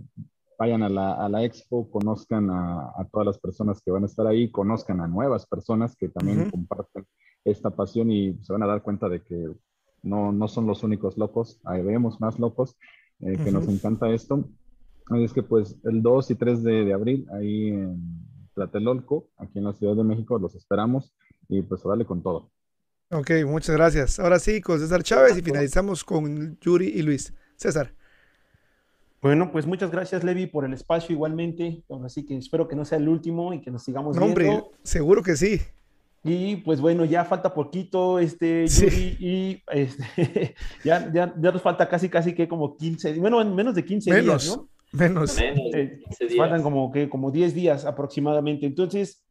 [0.57, 4.07] vayan a la, a la expo, conozcan a, a todas las personas que van a
[4.07, 6.51] estar ahí, conozcan a nuevas personas que también Ujú.
[6.53, 7.05] comparten
[7.45, 9.53] esta pasión y se van a dar cuenta de que
[10.03, 12.77] no, no son los únicos locos, hay vemos más locos
[13.21, 13.73] eh, que nos Ujú.
[13.75, 14.45] encanta esto.
[15.11, 19.59] Así es que pues el 2 y 3 de, de abril ahí en Tlatelolco, aquí
[19.59, 21.15] en la Ciudad de México, los esperamos
[21.49, 22.51] y pues vale con todo.
[23.11, 24.19] Ok, muchas gracias.
[24.19, 27.33] Ahora sí, con César Chávez y finalizamos con Yuri y Luis.
[27.57, 27.95] César.
[29.23, 31.83] Bueno, pues muchas gracias, Levi, por el espacio igualmente.
[32.05, 34.71] Así que espero que no sea el último y que nos sigamos No, hombre, viendo.
[34.83, 35.61] seguro que sí.
[36.23, 40.55] Y pues bueno, ya falta poquito, este, Yuri, y este,
[40.85, 44.11] ya, ya, ya nos falta casi, casi que como 15, bueno, en menos de 15
[44.11, 44.69] Menos, días, ¿no?
[44.93, 45.37] Menos.
[45.39, 46.37] Menos Eh, 15 días.
[46.39, 48.67] Faltan como que como 10 días aproximadamente.
[48.67, 49.25] Entonces,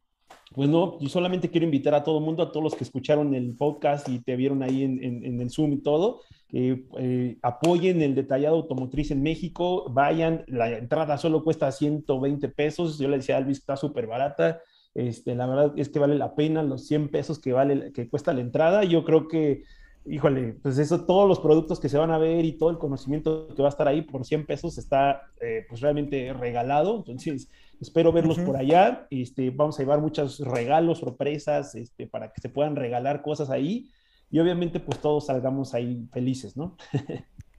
[0.54, 3.34] pues no, yo solamente quiero invitar a todo el mundo, a todos los que escucharon
[3.34, 7.36] el podcast y te vieron ahí en, en- en el Zoom y todo, que eh,
[7.42, 13.18] apoyen el detallado automotriz en México, vayan, la entrada solo cuesta 120 pesos, yo le
[13.18, 14.62] decía a Alvis, está súper barata,
[14.94, 18.32] este, la verdad es que vale la pena los 100 pesos que, vale, que cuesta
[18.32, 19.64] la entrada, yo creo que,
[20.06, 23.48] híjole, pues eso, todos los productos que se van a ver y todo el conocimiento
[23.54, 27.48] que va a estar ahí por 100 pesos está eh, pues realmente regalado, entonces
[27.80, 32.48] espero verlos por allá, este, vamos a llevar muchos regalos, sorpresas, este, para que se
[32.48, 33.90] puedan regalar cosas ahí
[34.30, 36.76] y obviamente pues todos salgamos ahí felices, ¿no?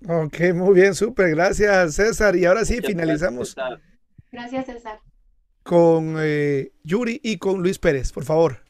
[0.08, 1.32] Ok, muy bien, súper.
[1.32, 2.36] Gracias, César.
[2.36, 3.82] Y ahora sí, Muchas finalizamos gracias, César.
[4.32, 5.00] Gracias, César.
[5.64, 8.69] con eh, Yuri y con Luis Pérez, por favor.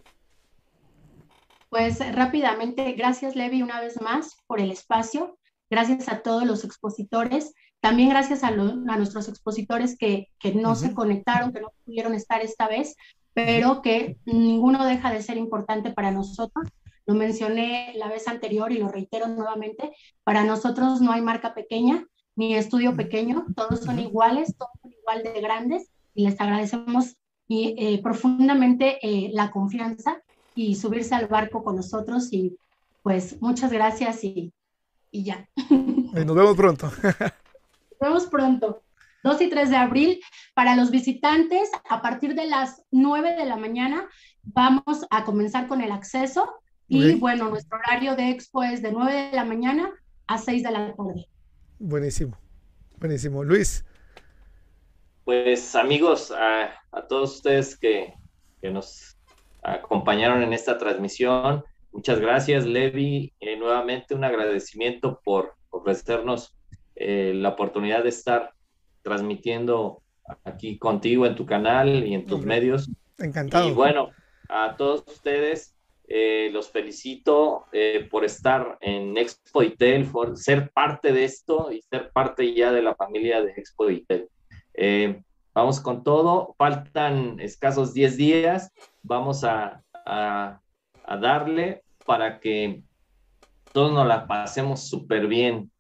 [1.70, 5.38] Pues rápidamente, gracias Levi una vez más por el espacio.
[5.70, 11.62] gracias a todos los expositores, también gracias a, nuestros expositores que, no se conectaron, que
[11.62, 12.96] no pudieron estar esta vez,
[13.34, 16.68] pero que ninguno deja de ser importante para nosotros.
[17.06, 19.92] Lo mencioné la vez anterior y lo reitero nuevamente,
[20.24, 22.04] para nosotros no hay marca pequeña
[22.36, 27.18] ni estudio pequeño, todos son iguales, todos son igual de grandes y les agradecemos
[27.48, 30.22] y, eh, profundamente eh, la confianza
[30.56, 32.58] y subirse al barco con nosotros y
[33.04, 34.54] pues muchas gracias y,
[35.12, 35.48] y ya.
[35.70, 36.92] Nos vemos pronto.
[37.04, 38.84] Nos vemos pronto.
[39.24, 40.20] 2 y 3 de abril.
[40.54, 44.08] Para los visitantes, a partir de las 9 de la mañana
[44.44, 46.54] vamos a comenzar con el acceso.
[46.88, 49.92] Y bueno, nuestro horario de expo es de 9 de la mañana
[50.26, 51.28] a 6 de la tarde.
[51.78, 52.36] Buenísimo,
[52.98, 53.44] buenísimo.
[53.44, 53.86] Luis.
[55.24, 56.74] Pues amigos, a,
[57.08, 58.16] todos ustedes que,
[58.64, 59.19] nos
[59.62, 63.34] acompañaron en esta transmisión, muchas gracias, Levi.
[63.40, 66.56] Eh, nuevamente un agradecimiento por ofrecernos
[66.96, 68.54] eh, la oportunidad de estar
[69.02, 70.02] transmitiendo
[70.44, 72.90] aquí contigo en tu canal y en tus medios.
[73.18, 73.70] Encantado.
[73.70, 74.10] Y bueno,
[74.48, 75.76] a todos ustedes
[76.08, 77.66] eh, los felicito
[78.10, 82.82] por estar en Expo Itel, por ser parte de esto y ser parte ya de
[82.82, 84.30] la familia de Expo Itel.
[84.82, 85.22] Eh,
[85.54, 89.82] vamos con todo, faltan escasos 10 días, vamos a,
[91.22, 92.84] darle para que
[93.74, 95.72] todos nos la pasemos súper bien.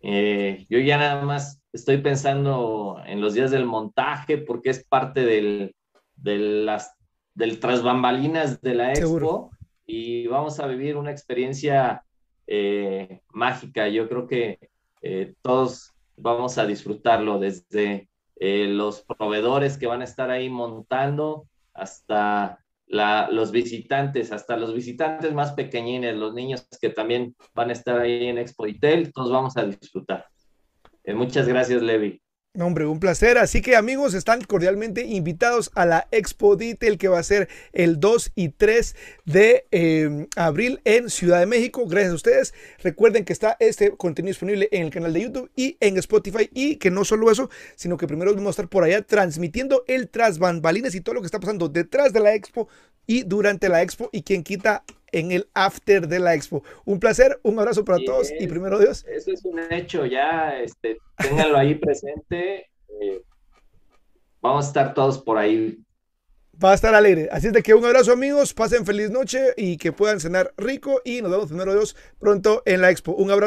[0.00, 5.24] Eh, yo ya nada más estoy pensando en los días del montaje porque es parte
[5.24, 5.74] del,
[6.16, 6.94] de las,
[7.34, 9.50] del tras bambalinas de la expo
[9.86, 12.04] y vamos a vivir una experiencia
[12.46, 13.88] eh, mágica.
[13.88, 14.58] Yo creo que
[15.42, 18.08] todos vamos a disfrutarlo desde
[18.40, 21.48] eh, los proveedores que van a estar ahí montando,
[21.78, 28.00] hasta los visitantes, hasta los visitantes más pequeñines, los niños que también van a estar
[28.00, 30.26] ahí en Expo Itel, todos vamos a disfrutar.
[31.04, 32.20] Eh, muchas gracias, Levi
[32.60, 33.38] hombre, un placer.
[33.38, 38.00] Así que amigos, están cordialmente invitados a la Expo Detail que va a ser el
[38.00, 41.86] 2 y 3 de em, abril en Ciudad de México.
[41.86, 42.54] Gracias a ustedes.
[42.82, 46.50] Recuerden que está este contenido disponible en el canal de YouTube y en Spotify.
[46.52, 50.08] Y que no solo eso, sino que primero vamos a estar por allá transmitiendo el
[50.08, 52.68] tras bambalinas y todo lo que está pasando detrás de la Expo
[53.06, 54.10] y durante la Expo.
[54.12, 56.62] Y quien quita en el after de la expo.
[56.84, 59.04] Un placer, un abrazo para todos y primero Dios.
[59.08, 62.70] Eso es un hecho, ya este, ténganlo ahí presente.
[63.00, 63.22] Eh,
[64.40, 65.78] vamos a estar todos por ahí.
[66.62, 67.28] Va a estar alegre.
[67.30, 71.00] Así es de que un abrazo amigos, pasen feliz noche y que puedan cenar rico
[71.04, 73.12] y nos vemos primero Dios pronto en la expo.
[73.12, 73.46] Un abrazo.